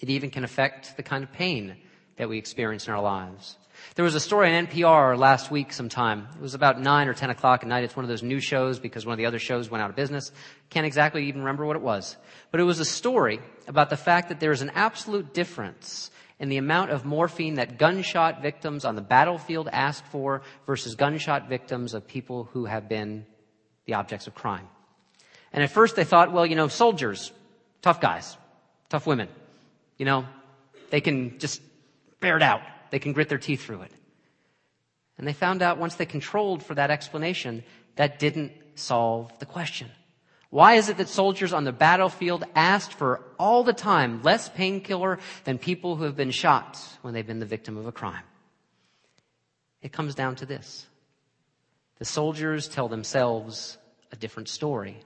It 0.00 0.10
even 0.10 0.30
can 0.30 0.42
affect 0.42 0.96
the 0.96 1.02
kind 1.04 1.22
of 1.22 1.32
pain 1.32 1.76
that 2.16 2.28
we 2.28 2.38
experience 2.38 2.88
in 2.88 2.94
our 2.94 3.02
lives. 3.02 3.56
There 3.94 4.04
was 4.04 4.14
a 4.14 4.20
story 4.20 4.54
on 4.54 4.66
NPR 4.66 5.18
last 5.18 5.50
week 5.50 5.72
sometime. 5.72 6.28
It 6.34 6.40
was 6.40 6.54
about 6.54 6.80
9 6.80 7.08
or 7.08 7.14
10 7.14 7.30
o'clock 7.30 7.62
at 7.62 7.68
night. 7.68 7.84
It's 7.84 7.94
one 7.94 8.04
of 8.04 8.08
those 8.08 8.22
new 8.22 8.40
shows 8.40 8.78
because 8.78 9.04
one 9.04 9.12
of 9.12 9.18
the 9.18 9.26
other 9.26 9.38
shows 9.38 9.70
went 9.70 9.82
out 9.82 9.90
of 9.90 9.96
business. 9.96 10.32
Can't 10.70 10.86
exactly 10.86 11.26
even 11.28 11.42
remember 11.42 11.66
what 11.66 11.76
it 11.76 11.82
was. 11.82 12.16
But 12.50 12.60
it 12.60 12.64
was 12.64 12.80
a 12.80 12.84
story 12.84 13.40
about 13.66 13.90
the 13.90 13.96
fact 13.96 14.30
that 14.30 14.40
there 14.40 14.52
is 14.52 14.62
an 14.62 14.70
absolute 14.74 15.34
difference 15.34 16.10
in 16.38 16.48
the 16.48 16.56
amount 16.56 16.90
of 16.90 17.04
morphine 17.04 17.54
that 17.54 17.78
gunshot 17.78 18.42
victims 18.42 18.84
on 18.84 18.96
the 18.96 19.02
battlefield 19.02 19.68
ask 19.70 20.04
for 20.06 20.42
versus 20.66 20.94
gunshot 20.94 21.48
victims 21.48 21.94
of 21.94 22.08
people 22.08 22.48
who 22.52 22.64
have 22.64 22.88
been 22.88 23.26
the 23.84 23.94
objects 23.94 24.26
of 24.26 24.34
crime. 24.34 24.66
And 25.52 25.62
at 25.62 25.70
first 25.70 25.96
they 25.96 26.04
thought, 26.04 26.32
well, 26.32 26.46
you 26.46 26.56
know, 26.56 26.68
soldiers, 26.68 27.30
tough 27.82 28.00
guys, 28.00 28.36
tough 28.88 29.06
women, 29.06 29.28
you 29.98 30.06
know, 30.06 30.24
they 30.90 31.00
can 31.00 31.38
just 31.38 31.60
bear 32.20 32.36
it 32.36 32.42
out. 32.42 32.62
They 32.92 32.98
can 32.98 33.14
grit 33.14 33.30
their 33.30 33.38
teeth 33.38 33.64
through 33.64 33.82
it. 33.82 33.92
And 35.16 35.26
they 35.26 35.32
found 35.32 35.62
out 35.62 35.78
once 35.78 35.94
they 35.94 36.04
controlled 36.04 36.62
for 36.62 36.74
that 36.74 36.90
explanation, 36.90 37.64
that 37.96 38.18
didn't 38.18 38.52
solve 38.74 39.32
the 39.38 39.46
question. 39.46 39.88
Why 40.50 40.74
is 40.74 40.90
it 40.90 40.98
that 40.98 41.08
soldiers 41.08 41.54
on 41.54 41.64
the 41.64 41.72
battlefield 41.72 42.44
asked 42.54 42.92
for 42.92 43.22
all 43.38 43.64
the 43.64 43.72
time 43.72 44.22
less 44.22 44.50
painkiller 44.50 45.18
than 45.44 45.56
people 45.56 45.96
who 45.96 46.04
have 46.04 46.16
been 46.16 46.30
shot 46.30 46.78
when 47.00 47.14
they've 47.14 47.26
been 47.26 47.38
the 47.38 47.46
victim 47.46 47.78
of 47.78 47.86
a 47.86 47.92
crime? 47.92 48.24
It 49.80 49.90
comes 49.90 50.14
down 50.14 50.36
to 50.36 50.46
this. 50.46 50.86
The 51.98 52.04
soldiers 52.04 52.68
tell 52.68 52.88
themselves 52.88 53.78
a 54.10 54.16
different 54.16 54.50
story 54.50 54.98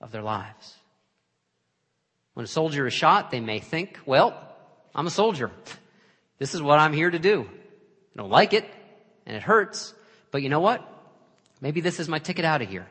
of 0.00 0.10
their 0.10 0.22
lives. 0.22 0.74
When 2.32 2.42
a 2.42 2.48
soldier 2.48 2.88
is 2.88 2.92
shot, 2.92 3.30
they 3.30 3.38
may 3.38 3.60
think, 3.60 4.00
well, 4.04 4.36
I'm 4.96 5.06
a 5.06 5.10
soldier. 5.10 5.52
This 6.38 6.54
is 6.54 6.62
what 6.62 6.78
I'm 6.78 6.92
here 6.92 7.10
to 7.10 7.18
do. 7.18 7.42
I 7.42 8.18
don't 8.18 8.30
like 8.30 8.52
it, 8.52 8.68
and 9.26 9.36
it 9.36 9.42
hurts, 9.42 9.94
but 10.30 10.42
you 10.42 10.48
know 10.48 10.60
what? 10.60 10.86
Maybe 11.60 11.80
this 11.80 12.00
is 12.00 12.08
my 12.08 12.18
ticket 12.18 12.44
out 12.44 12.62
of 12.62 12.68
here. 12.68 12.86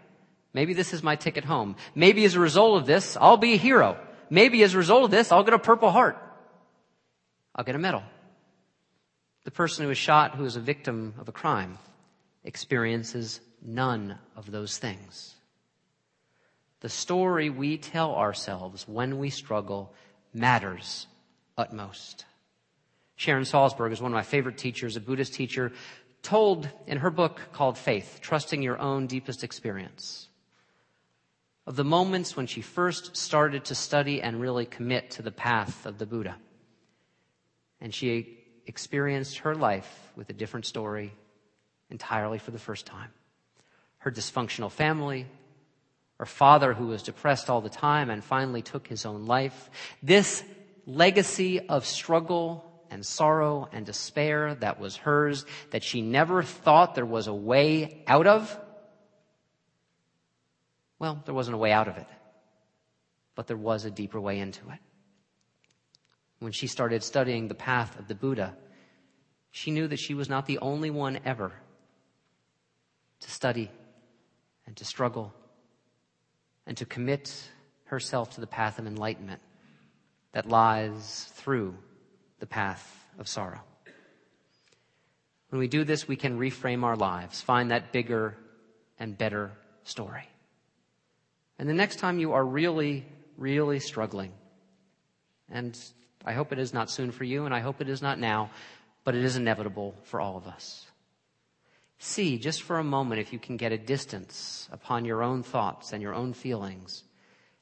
Maybe 0.53 0.73
this 0.73 0.93
is 0.93 1.03
my 1.03 1.15
ticket 1.15 1.43
home. 1.43 1.75
Maybe 1.95 2.23
as 2.25 2.35
a 2.35 2.39
result 2.39 2.81
of 2.81 2.85
this, 2.85 3.17
I'll 3.19 3.37
be 3.37 3.53
a 3.53 3.57
hero. 3.57 3.97
Maybe 4.29 4.63
as 4.63 4.73
a 4.73 4.77
result 4.77 5.03
of 5.03 5.11
this, 5.11 5.31
I'll 5.31 5.43
get 5.43 5.53
a 5.53 5.59
Purple 5.59 5.91
Heart. 5.91 6.17
I'll 7.55 7.65
get 7.65 7.75
a 7.75 7.79
medal. 7.79 8.03
The 9.43 9.51
person 9.51 9.85
who 9.85 9.91
is 9.91 9.97
shot, 9.97 10.35
who 10.35 10.45
is 10.45 10.55
a 10.55 10.61
victim 10.61 11.15
of 11.19 11.27
a 11.27 11.31
crime, 11.31 11.77
experiences 12.43 13.41
none 13.61 14.17
of 14.35 14.51
those 14.51 14.77
things. 14.77 15.35
The 16.79 16.89
story 16.89 17.49
we 17.49 17.77
tell 17.77 18.15
ourselves 18.15 18.87
when 18.87 19.17
we 19.17 19.29
struggle 19.29 19.93
matters 20.33 21.07
utmost. 21.57 22.25
Sharon 23.15 23.43
Salzberg 23.43 23.91
is 23.91 24.01
one 24.01 24.11
of 24.11 24.15
my 24.15 24.23
favorite 24.23 24.57
teachers, 24.57 24.95
a 24.95 25.01
Buddhist 25.01 25.33
teacher, 25.33 25.71
told 26.21 26.69
in 26.87 26.99
her 26.99 27.11
book 27.11 27.41
called 27.51 27.77
Faith, 27.77 28.19
Trusting 28.21 28.61
Your 28.61 28.79
Own 28.79 29.07
Deepest 29.07 29.43
Experience 29.43 30.29
of 31.65 31.75
the 31.75 31.83
moments 31.83 32.35
when 32.35 32.47
she 32.47 32.61
first 32.61 33.15
started 33.15 33.65
to 33.65 33.75
study 33.75 34.21
and 34.21 34.41
really 34.41 34.65
commit 34.65 35.11
to 35.11 35.21
the 35.21 35.31
path 35.31 35.85
of 35.85 35.97
the 35.97 36.05
Buddha. 36.05 36.35
And 37.79 37.93
she 37.93 38.37
experienced 38.65 39.39
her 39.39 39.55
life 39.55 40.11
with 40.15 40.29
a 40.29 40.33
different 40.33 40.65
story 40.65 41.13
entirely 41.89 42.37
for 42.37 42.51
the 42.51 42.59
first 42.59 42.85
time. 42.85 43.11
Her 43.99 44.11
dysfunctional 44.11 44.71
family, 44.71 45.27
her 46.17 46.25
father 46.25 46.73
who 46.73 46.87
was 46.87 47.03
depressed 47.03 47.49
all 47.49 47.61
the 47.61 47.69
time 47.69 48.09
and 48.09 48.23
finally 48.23 48.61
took 48.61 48.87
his 48.87 49.05
own 49.05 49.25
life. 49.25 49.69
This 50.01 50.43
legacy 50.85 51.61
of 51.67 51.85
struggle 51.85 52.72
and 52.93 53.03
sorrow 53.03 53.67
and 53.71 53.87
despair 53.87 54.53
that 54.55 54.79
was 54.79 54.95
hers, 54.95 55.45
that 55.71 55.83
she 55.83 56.01
never 56.01 56.43
thought 56.43 56.93
there 56.93 57.05
was 57.05 57.25
a 57.25 57.33
way 57.33 58.03
out 58.05 58.27
of, 58.27 58.57
well, 60.99 61.21
there 61.25 61.33
wasn't 61.33 61.55
a 61.55 61.57
way 61.57 61.71
out 61.71 61.87
of 61.87 61.97
it, 61.97 62.05
but 63.33 63.47
there 63.47 63.57
was 63.57 63.83
a 63.83 63.91
deeper 63.91 64.21
way 64.21 64.39
into 64.39 64.61
it. 64.69 64.77
When 66.37 66.51
she 66.51 66.67
started 66.67 67.03
studying 67.03 67.47
the 67.47 67.55
path 67.55 67.97
of 67.97 68.07
the 68.07 68.15
Buddha, 68.15 68.55
she 69.49 69.71
knew 69.71 69.87
that 69.87 69.99
she 69.99 70.13
was 70.13 70.29
not 70.29 70.45
the 70.45 70.59
only 70.59 70.91
one 70.91 71.19
ever 71.25 71.51
to 73.21 73.31
study 73.31 73.71
and 74.67 74.77
to 74.77 74.85
struggle 74.85 75.33
and 76.67 76.77
to 76.77 76.85
commit 76.85 77.49
herself 77.85 78.35
to 78.35 78.41
the 78.41 78.47
path 78.47 78.77
of 78.77 78.85
enlightenment 78.85 79.41
that 80.33 80.47
lies 80.47 81.31
through 81.33 81.75
the 82.43 82.47
path 82.47 83.05
of 83.17 83.25
sorrow. 83.25 83.61
When 85.47 85.59
we 85.59 85.69
do 85.69 85.85
this, 85.85 86.09
we 86.09 86.17
can 86.17 86.37
reframe 86.37 86.83
our 86.83 86.97
lives, 86.97 87.39
find 87.39 87.71
that 87.71 87.93
bigger 87.93 88.35
and 88.99 89.17
better 89.17 89.53
story. 89.85 90.27
And 91.57 91.69
the 91.69 91.73
next 91.73 91.99
time 91.99 92.19
you 92.19 92.33
are 92.33 92.43
really, 92.45 93.05
really 93.37 93.79
struggling, 93.79 94.33
and 95.49 95.79
I 96.25 96.33
hope 96.33 96.51
it 96.51 96.59
is 96.59 96.73
not 96.73 96.89
soon 96.91 97.11
for 97.11 97.23
you, 97.23 97.45
and 97.45 97.55
I 97.55 97.61
hope 97.61 97.79
it 97.79 97.87
is 97.87 98.01
not 98.01 98.19
now, 98.19 98.49
but 99.05 99.15
it 99.15 99.23
is 99.23 99.37
inevitable 99.37 99.95
for 100.03 100.19
all 100.19 100.35
of 100.35 100.45
us. 100.45 100.85
See, 101.97 102.37
just 102.37 102.63
for 102.63 102.77
a 102.77 102.83
moment, 102.83 103.21
if 103.21 103.31
you 103.31 103.39
can 103.39 103.55
get 103.55 103.71
a 103.71 103.77
distance 103.77 104.67
upon 104.69 105.05
your 105.05 105.23
own 105.23 105.43
thoughts 105.43 105.93
and 105.93 106.01
your 106.01 106.13
own 106.13 106.33
feelings, 106.33 107.05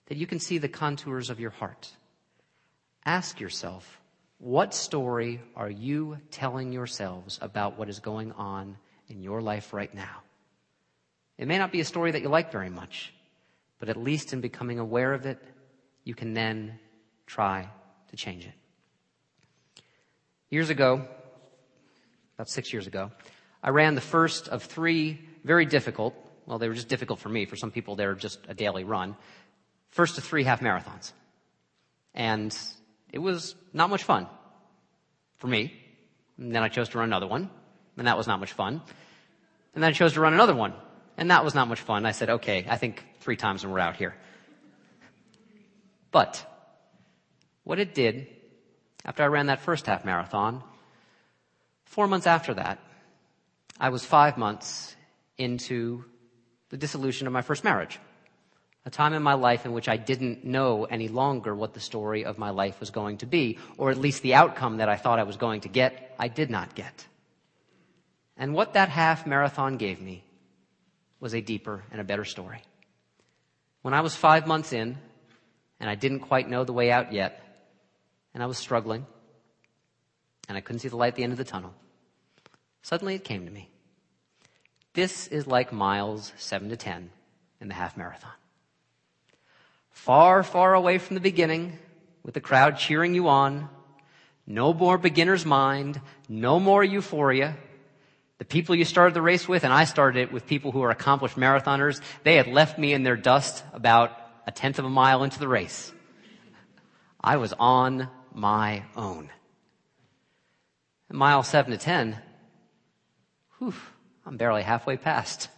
that 0.08 0.18
you 0.18 0.26
can 0.26 0.40
see 0.40 0.58
the 0.58 0.68
contours 0.68 1.30
of 1.30 1.40
your 1.40 1.52
heart. 1.52 1.92
Ask 3.06 3.40
yourself, 3.40 4.01
what 4.42 4.74
story 4.74 5.40
are 5.56 5.70
you 5.70 6.18
telling 6.32 6.74
yourselves 6.74 7.38
about 7.42 7.78
what 7.78 7.90
is 7.90 8.00
going 8.00 8.32
on 8.32 8.76
in 9.08 9.22
your 9.22 9.40
life 9.40 9.72
right 9.72 9.94
now? 9.94 10.24
It 11.38 11.48
may 11.48 11.60
not 11.60 11.72
be 11.72 11.80
a 11.80 11.86
story 11.86 12.12
that 12.12 12.22
you 12.22 12.28
like 12.28 12.52
very 12.52 12.70
much. 12.70 13.14
But 13.80 13.90
at 13.90 13.98
least 13.98 14.34
in 14.34 14.42
becoming 14.42 14.78
aware 14.80 15.14
of 15.14 15.26
it, 15.26 15.40
you 16.04 16.14
can 16.16 16.34
then 16.34 16.80
try 17.26 17.68
to 18.10 18.16
change 18.16 18.46
it. 18.46 19.84
Years 20.50 20.70
ago, 20.70 21.08
about 22.36 22.50
six 22.50 22.74
years 22.74 22.86
ago, 22.86 23.12
I 23.64 23.70
ran 23.70 23.96
the 23.96 24.02
first 24.02 24.48
of 24.50 24.64
three 24.64 25.20
very 25.44 25.66
difficult, 25.66 26.14
well, 26.46 26.60
they 26.60 26.68
were 26.68 26.76
just 26.76 26.90
difficult 26.90 27.20
for 27.20 27.30
me. 27.30 27.46
For 27.46 27.56
some 27.56 27.72
people, 27.72 27.96
they're 27.96 28.16
just 28.16 28.40
a 28.48 28.54
daily 28.54 28.84
run. 28.84 29.16
First 29.90 30.18
of 30.18 30.24
three 30.24 30.44
half 30.44 30.62
marathons. 30.62 31.12
And 32.14 32.56
it 33.12 33.20
was 33.20 33.56
not 33.74 33.90
much 33.90 34.04
fun 34.04 34.28
for 35.38 35.48
me. 35.48 35.74
And 36.38 36.56
then 36.56 36.64
I 36.64 36.70
chose 36.70 36.90
to 36.90 36.98
run 36.98 37.10
another 37.10 37.28
one, 37.28 37.50
and 37.98 38.08
that 38.08 38.18
was 38.18 38.28
not 38.28 38.40
much 38.40 38.54
fun. 38.54 38.82
And 39.74 39.84
then 39.84 39.90
I 39.90 39.94
chose 39.94 40.14
to 40.14 40.22
run 40.22 40.34
another 40.34 40.56
one, 40.56 40.74
and 41.18 41.32
that 41.32 41.44
was 41.44 41.54
not 41.54 41.68
much 41.68 41.82
fun. 41.82 42.06
I 42.06 42.12
said, 42.12 42.30
okay, 42.30 42.66
I 42.68 42.78
think 42.78 43.06
three 43.20 43.36
times 43.36 43.64
and 43.64 43.72
we're 43.72 43.80
out 43.80 43.96
here. 43.96 44.16
But 46.12 46.46
what 47.64 47.80
it 47.80 47.94
did 47.94 48.28
after 49.06 49.24
I 49.24 49.28
ran 49.28 49.48
that 49.48 49.62
first 49.62 49.86
half 49.86 50.04
marathon, 50.06 50.64
four 51.86 52.08
months 52.08 52.28
after 52.28 52.54
that, 52.56 52.80
I 53.80 53.90
was 53.90 54.06
five 54.06 54.38
months 54.38 54.96
into 55.38 56.06
the 56.70 56.78
dissolution 56.78 57.28
of 57.28 57.34
my 57.34 57.42
first 57.42 57.64
marriage. 57.64 58.00
A 58.84 58.90
time 58.90 59.14
in 59.14 59.22
my 59.22 59.36
life 59.36 59.66
in 59.66 59.74
which 59.74 59.88
I 59.88 59.98
didn't 59.98 60.44
know 60.44 60.86
any 60.86 61.08
longer 61.08 61.54
what 61.54 61.74
the 61.74 61.80
story 61.80 62.26
of 62.26 62.40
my 62.40 62.50
life 62.50 62.80
was 62.80 62.90
going 62.90 63.18
to 63.20 63.28
be, 63.28 63.60
or 63.78 63.92
at 63.92 63.98
least 63.98 64.24
the 64.24 64.34
outcome 64.34 64.78
that 64.78 64.90
I 64.90 64.96
thought 64.96 65.20
I 65.20 65.24
was 65.24 65.38
going 65.38 65.62
to 65.62 65.70
get, 65.70 66.16
I 66.18 66.28
did 66.28 66.50
not 66.50 66.74
get. 66.74 67.06
And 68.38 68.56
what 68.56 68.74
that 68.74 68.90
half 68.90 69.28
marathon 69.28 69.78
gave 69.78 70.02
me 70.02 70.24
was 71.20 71.36
a 71.36 71.42
deeper 71.42 71.84
and 71.92 72.02
a 72.02 72.04
better 72.04 72.26
story. 72.26 72.64
When 73.84 73.94
I 73.94 74.02
was 74.02 74.16
five 74.16 74.48
months 74.48 74.74
in, 74.74 74.98
and 75.80 75.90
I 75.90 75.96
didn't 75.96 76.22
quite 76.22 76.50
know 76.50 76.64
the 76.64 76.74
way 76.74 76.92
out 76.92 77.14
yet, 77.14 77.40
and 78.34 78.42
I 78.42 78.48
was 78.48 78.58
struggling, 78.58 79.06
and 80.50 80.58
I 80.58 80.62
couldn't 80.62 80.80
see 80.80 80.88
the 80.88 80.98
light 80.98 81.10
at 81.10 81.16
the 81.16 81.24
end 81.24 81.34
of 81.34 81.38
the 81.38 81.44
tunnel, 81.44 81.74
suddenly 82.82 83.14
it 83.14 83.24
came 83.24 83.46
to 83.46 83.52
me. 83.52 83.70
This 84.94 85.28
is 85.28 85.46
like 85.46 85.72
miles 85.72 86.34
7 86.38 86.70
to 86.70 86.78
10 86.78 87.12
in 87.62 87.68
the 87.68 87.74
half 87.76 87.96
marathon. 87.96 88.32
Far, 89.92 90.44
far 90.44 90.74
away 90.74 90.98
from 90.98 91.16
the 91.16 91.22
beginning, 91.22 91.78
with 92.24 92.34
the 92.34 92.42
crowd 92.42 92.78
cheering 92.78 93.14
you 93.14 93.28
on, 93.28 93.70
no 94.48 94.74
more 94.74 94.98
beginner's 94.98 95.46
mind, 95.46 96.02
no 96.28 96.60
more 96.60 96.84
euphoria, 96.84 97.56
the 98.40 98.46
people 98.46 98.74
you 98.74 98.86
started 98.86 99.14
the 99.14 99.22
race 99.22 99.48
with, 99.48 99.64
and 99.64 99.72
I 99.72 99.84
started 99.84 100.20
it 100.20 100.32
with 100.32 100.48
people 100.48 100.72
who 100.72 100.82
are 100.82 100.90
accomplished 100.90 101.38
marathoners, 101.38 102.02
they 102.24 102.38
had 102.38 102.48
left 102.48 102.80
me 102.80 102.92
in 102.92 103.04
their 103.04 103.16
dust 103.16 103.64
about 103.72 104.18
a 104.48 104.52
tenth 104.52 104.80
of 104.80 104.86
a 104.86 104.90
mile 104.90 105.24
into 105.24 105.38
the 105.38 105.48
race. 105.48 105.94
I 107.24 107.38
was 107.38 107.54
on 107.60 108.10
my 108.34 108.84
own. 108.96 109.30
Mile 111.12 111.44
seven 111.44 111.72
to 111.72 111.78
ten, 111.78 112.18
whew, 113.60 113.76
I'm 114.26 114.38
barely 114.38 114.64
halfway 114.64 114.98
past. 114.98 115.50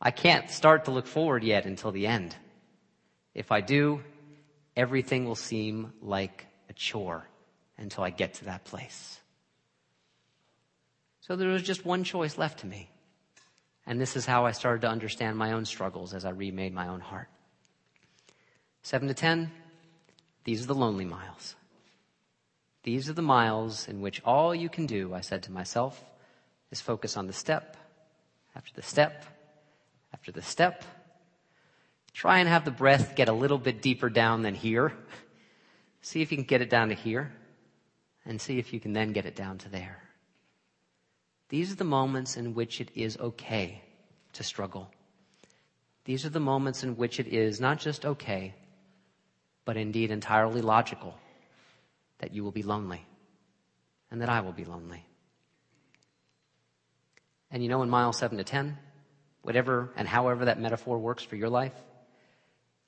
I 0.00 0.12
can't 0.12 0.48
start 0.48 0.86
to 0.86 0.92
look 0.92 1.06
forward 1.06 1.44
yet 1.44 1.66
until 1.66 1.92
the 1.92 2.06
end. 2.06 2.36
If 3.34 3.52
I 3.52 3.60
do, 3.60 4.02
everything 4.76 5.24
will 5.24 5.34
seem 5.34 5.92
like 6.00 6.46
a 6.68 6.72
chore 6.72 7.26
until 7.78 8.04
I 8.04 8.10
get 8.10 8.34
to 8.34 8.44
that 8.46 8.64
place. 8.64 9.18
So 11.20 11.36
there 11.36 11.48
was 11.48 11.62
just 11.62 11.84
one 11.84 12.04
choice 12.04 12.36
left 12.36 12.60
to 12.60 12.66
me. 12.66 12.90
And 13.86 14.00
this 14.00 14.16
is 14.16 14.26
how 14.26 14.46
I 14.46 14.52
started 14.52 14.82
to 14.82 14.88
understand 14.88 15.36
my 15.36 15.52
own 15.52 15.64
struggles 15.64 16.14
as 16.14 16.24
I 16.24 16.30
remade 16.30 16.72
my 16.72 16.88
own 16.88 17.00
heart. 17.00 17.28
Seven 18.82 19.08
to 19.08 19.14
ten, 19.14 19.50
these 20.44 20.62
are 20.62 20.66
the 20.66 20.74
lonely 20.74 21.04
miles. 21.04 21.54
These 22.82 23.08
are 23.08 23.12
the 23.12 23.22
miles 23.22 23.88
in 23.88 24.00
which 24.00 24.20
all 24.24 24.54
you 24.54 24.68
can 24.68 24.86
do, 24.86 25.14
I 25.14 25.20
said 25.20 25.44
to 25.44 25.52
myself, 25.52 26.02
is 26.70 26.80
focus 26.80 27.16
on 27.16 27.26
the 27.26 27.32
step 27.32 27.76
after 28.56 28.72
the 28.74 28.82
step 28.82 29.24
after 30.12 30.32
the 30.32 30.42
step. 30.42 30.84
Try 32.12 32.38
and 32.38 32.48
have 32.48 32.64
the 32.64 32.70
breath 32.70 33.16
get 33.16 33.28
a 33.28 33.32
little 33.32 33.58
bit 33.58 33.82
deeper 33.82 34.10
down 34.10 34.42
than 34.42 34.54
here. 34.54 34.92
See 36.02 36.20
if 36.20 36.30
you 36.30 36.36
can 36.36 36.46
get 36.46 36.60
it 36.60 36.70
down 36.70 36.88
to 36.88 36.94
here 36.94 37.32
and 38.24 38.40
see 38.40 38.58
if 38.58 38.72
you 38.72 38.80
can 38.80 38.92
then 38.92 39.12
get 39.12 39.26
it 39.26 39.36
down 39.36 39.58
to 39.58 39.68
there. 39.68 40.02
These 41.48 41.72
are 41.72 41.76
the 41.76 41.84
moments 41.84 42.36
in 42.36 42.54
which 42.54 42.80
it 42.80 42.90
is 42.94 43.16
okay 43.18 43.82
to 44.34 44.42
struggle. 44.42 44.90
These 46.04 46.24
are 46.24 46.30
the 46.30 46.40
moments 46.40 46.82
in 46.82 46.96
which 46.96 47.20
it 47.20 47.28
is 47.28 47.60
not 47.60 47.78
just 47.78 48.04
okay, 48.04 48.54
but 49.64 49.76
indeed 49.76 50.10
entirely 50.10 50.60
logical 50.60 51.14
that 52.18 52.32
you 52.32 52.42
will 52.42 52.52
be 52.52 52.62
lonely 52.62 53.04
and 54.10 54.20
that 54.20 54.28
I 54.28 54.40
will 54.40 54.52
be 54.52 54.64
lonely. 54.64 55.04
And 57.50 57.62
you 57.62 57.68
know, 57.68 57.82
in 57.82 57.90
mile 57.90 58.12
seven 58.12 58.38
to 58.38 58.44
10, 58.44 58.78
whatever 59.42 59.92
and 59.96 60.08
however 60.08 60.46
that 60.46 60.58
metaphor 60.58 60.98
works 60.98 61.22
for 61.22 61.36
your 61.36 61.50
life, 61.50 61.74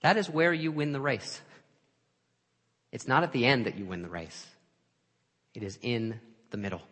that 0.04 0.18
is 0.18 0.28
where 0.28 0.52
you 0.52 0.70
win 0.70 0.92
the 0.92 1.00
race. 1.00 1.40
It's 2.92 3.08
not 3.08 3.22
at 3.22 3.32
the 3.32 3.46
end 3.46 3.64
that 3.64 3.78
you 3.78 3.86
win 3.86 4.02
the 4.02 4.10
race. 4.10 4.46
It 5.54 5.62
is 5.62 5.78
in 5.80 6.20
the 6.50 6.58
middle. 6.58 6.82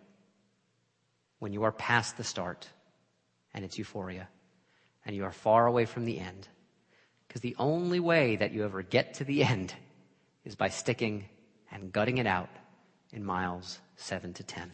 When 1.38 1.52
you 1.52 1.64
are 1.64 1.72
past 1.72 2.16
the 2.16 2.24
start 2.24 2.66
and 3.52 3.66
it's 3.66 3.76
euphoria 3.76 4.30
and 5.04 5.14
you 5.14 5.24
are 5.24 5.30
far 5.30 5.66
away 5.66 5.84
from 5.84 6.06
the 6.06 6.18
end. 6.18 6.48
Because 7.28 7.42
the 7.42 7.54
only 7.58 8.00
way 8.00 8.36
that 8.36 8.52
you 8.52 8.64
ever 8.64 8.80
get 8.80 9.12
to 9.14 9.24
the 9.24 9.44
end 9.52 9.74
is 10.46 10.54
by 10.54 10.70
sticking 10.70 11.26
and 11.70 11.92
gutting 11.92 12.16
it 12.16 12.26
out 12.26 12.48
in 13.12 13.22
miles 13.22 13.78
seven 13.94 14.32
to 14.32 14.42
ten. 14.42 14.72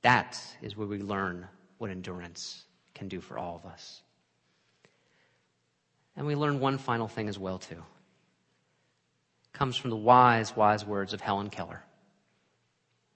That 0.00 0.40
is 0.62 0.74
where 0.74 0.88
we 0.88 1.02
learn 1.02 1.46
what 1.76 1.90
endurance 1.90 2.64
can 2.94 3.08
do 3.08 3.20
for 3.20 3.36
all 3.36 3.56
of 3.62 3.70
us. 3.70 4.00
And 6.16 6.26
we 6.26 6.34
learn 6.34 6.60
one 6.60 6.78
final 6.78 7.08
thing 7.08 7.28
as 7.28 7.38
well, 7.38 7.58
too. 7.58 7.82
It 9.44 9.52
comes 9.52 9.76
from 9.76 9.90
the 9.90 9.96
wise, 9.96 10.54
wise 10.54 10.84
words 10.84 11.12
of 11.14 11.20
Helen 11.20 11.50
Keller, 11.50 11.82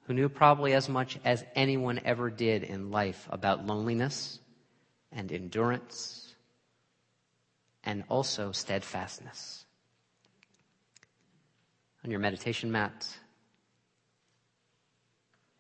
who 0.07 0.15
knew 0.15 0.29
probably 0.29 0.73
as 0.73 0.89
much 0.89 1.19
as 1.25 1.45
anyone 1.55 2.01
ever 2.05 2.31
did 2.31 2.63
in 2.63 2.91
life 2.91 3.29
about 3.31 3.67
loneliness 3.67 4.39
and 5.13 5.31
endurance 5.31 6.35
and 7.85 8.05
also 8.09 8.53
steadfastness. 8.53 9.65
On 12.05 12.11
your 12.11 12.21
meditation 12.21 12.71
mat, 12.71 13.07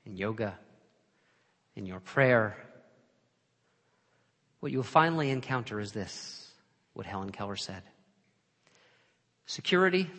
in 0.04 0.16
yoga, 0.16 0.58
in 1.74 1.86
your 1.86 2.00
prayer, 2.00 2.56
what 4.60 4.72
you'll 4.72 4.82
finally 4.82 5.30
encounter 5.30 5.80
is 5.80 5.92
this, 5.92 6.45
what 6.96 7.04
Helen 7.04 7.30
Keller 7.30 7.56
said. 7.56 7.82
Security, 9.44 10.10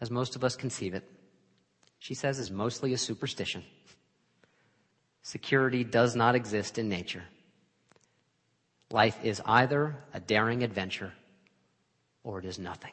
as 0.00 0.10
most 0.10 0.34
of 0.34 0.42
us 0.42 0.56
conceive 0.56 0.94
it, 0.94 1.04
she 2.00 2.12
says 2.12 2.40
is 2.40 2.50
mostly 2.50 2.92
a 2.92 2.98
superstition. 2.98 3.62
Security 5.22 5.84
does 5.84 6.16
not 6.16 6.34
exist 6.34 6.76
in 6.76 6.88
nature. 6.88 7.22
Life 8.90 9.16
is 9.22 9.40
either 9.46 9.96
a 10.12 10.18
daring 10.18 10.64
adventure 10.64 11.12
or 12.24 12.40
it 12.40 12.44
is 12.46 12.58
nothing. 12.58 12.92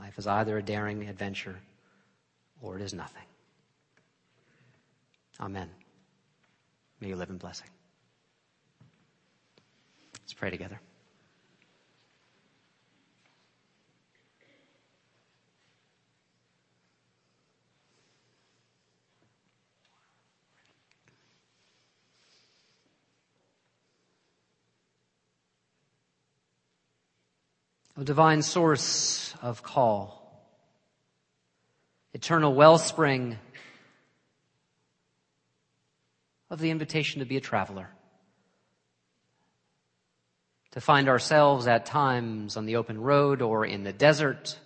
Life 0.00 0.18
is 0.18 0.26
either 0.26 0.58
a 0.58 0.62
daring 0.62 1.08
adventure 1.08 1.60
or 2.60 2.76
it 2.76 2.82
is 2.82 2.92
nothing. 2.92 3.22
Amen. 5.38 5.70
May 7.00 7.08
you 7.08 7.16
live 7.16 7.30
in 7.30 7.38
blessing. 7.38 7.68
Let's 10.28 10.34
pray 10.34 10.50
together. 10.50 10.78
O 27.96 28.02
divine 28.02 28.42
source 28.42 29.34
of 29.40 29.62
call, 29.62 30.46
eternal 32.12 32.52
wellspring 32.52 33.38
of 36.50 36.58
the 36.58 36.68
invitation 36.68 37.20
to 37.20 37.24
be 37.24 37.38
a 37.38 37.40
traveler. 37.40 37.88
To 40.72 40.80
find 40.80 41.08
ourselves 41.08 41.66
at 41.66 41.86
times 41.86 42.56
on 42.56 42.66
the 42.66 42.76
open 42.76 43.00
road 43.00 43.42
or 43.42 43.64
in 43.64 43.84
the 43.84 43.92
desert. 43.92 44.58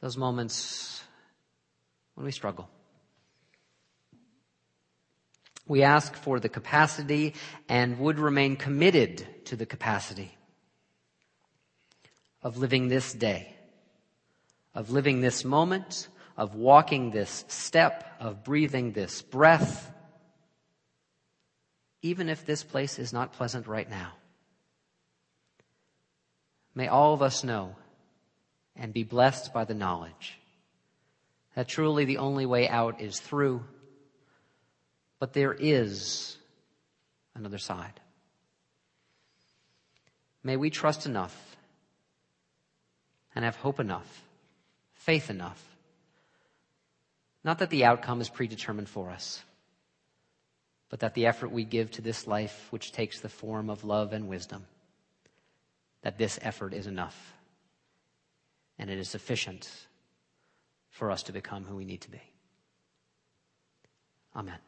Those 0.00 0.16
moments 0.16 1.02
when 2.14 2.24
we 2.24 2.32
struggle. 2.32 2.68
We 5.66 5.82
ask 5.82 6.14
for 6.14 6.38
the 6.38 6.48
capacity 6.48 7.34
and 7.68 7.98
would 7.98 8.18
remain 8.18 8.56
committed 8.56 9.26
to 9.46 9.56
the 9.56 9.66
capacity 9.66 10.36
of 12.42 12.56
living 12.56 12.86
this 12.86 13.12
day, 13.12 13.52
of 14.74 14.90
living 14.90 15.20
this 15.20 15.44
moment, 15.44 16.06
of 16.36 16.54
walking 16.54 17.10
this 17.10 17.44
step, 17.48 18.16
of 18.20 18.44
breathing 18.44 18.92
this 18.92 19.22
breath, 19.22 19.90
even 22.06 22.28
if 22.28 22.44
this 22.46 22.62
place 22.62 22.98
is 22.98 23.12
not 23.12 23.32
pleasant 23.32 23.66
right 23.66 23.88
now. 23.88 24.12
May 26.74 26.88
all 26.88 27.14
of 27.14 27.22
us 27.22 27.44
know 27.44 27.76
and 28.74 28.92
be 28.92 29.02
blessed 29.02 29.52
by 29.52 29.64
the 29.64 29.74
knowledge 29.74 30.38
that 31.54 31.68
truly 31.68 32.04
the 32.04 32.18
only 32.18 32.44
way 32.44 32.68
out 32.68 33.00
is 33.00 33.18
through, 33.18 33.64
but 35.18 35.32
there 35.32 35.54
is 35.54 36.36
another 37.34 37.58
side. 37.58 38.00
May 40.42 40.56
we 40.56 40.70
trust 40.70 41.06
enough 41.06 41.56
and 43.34 43.44
have 43.44 43.56
hope 43.56 43.80
enough, 43.80 44.22
faith 44.94 45.30
enough 45.30 45.62
not 47.46 47.60
that 47.60 47.70
the 47.70 47.84
outcome 47.84 48.20
is 48.20 48.28
predetermined 48.28 48.88
for 48.88 49.08
us, 49.08 49.40
but 50.88 51.00
that 51.00 51.14
the 51.14 51.26
effort 51.26 51.50
we 51.50 51.64
give 51.64 51.90
to 51.92 52.02
this 52.02 52.26
life, 52.26 52.68
which 52.70 52.92
takes 52.92 53.20
the 53.20 53.28
form 53.28 53.70
of 53.70 53.84
love 53.84 54.12
and 54.12 54.28
wisdom, 54.28 54.66
that 56.02 56.18
this 56.18 56.38
effort 56.42 56.72
is 56.72 56.86
enough 56.86 57.34
and 58.78 58.90
it 58.90 58.98
is 58.98 59.08
sufficient 59.08 59.68
for 60.90 61.10
us 61.10 61.24
to 61.24 61.32
become 61.32 61.64
who 61.64 61.76
we 61.76 61.84
need 61.84 62.00
to 62.02 62.10
be. 62.10 62.22
Amen. 64.34 64.58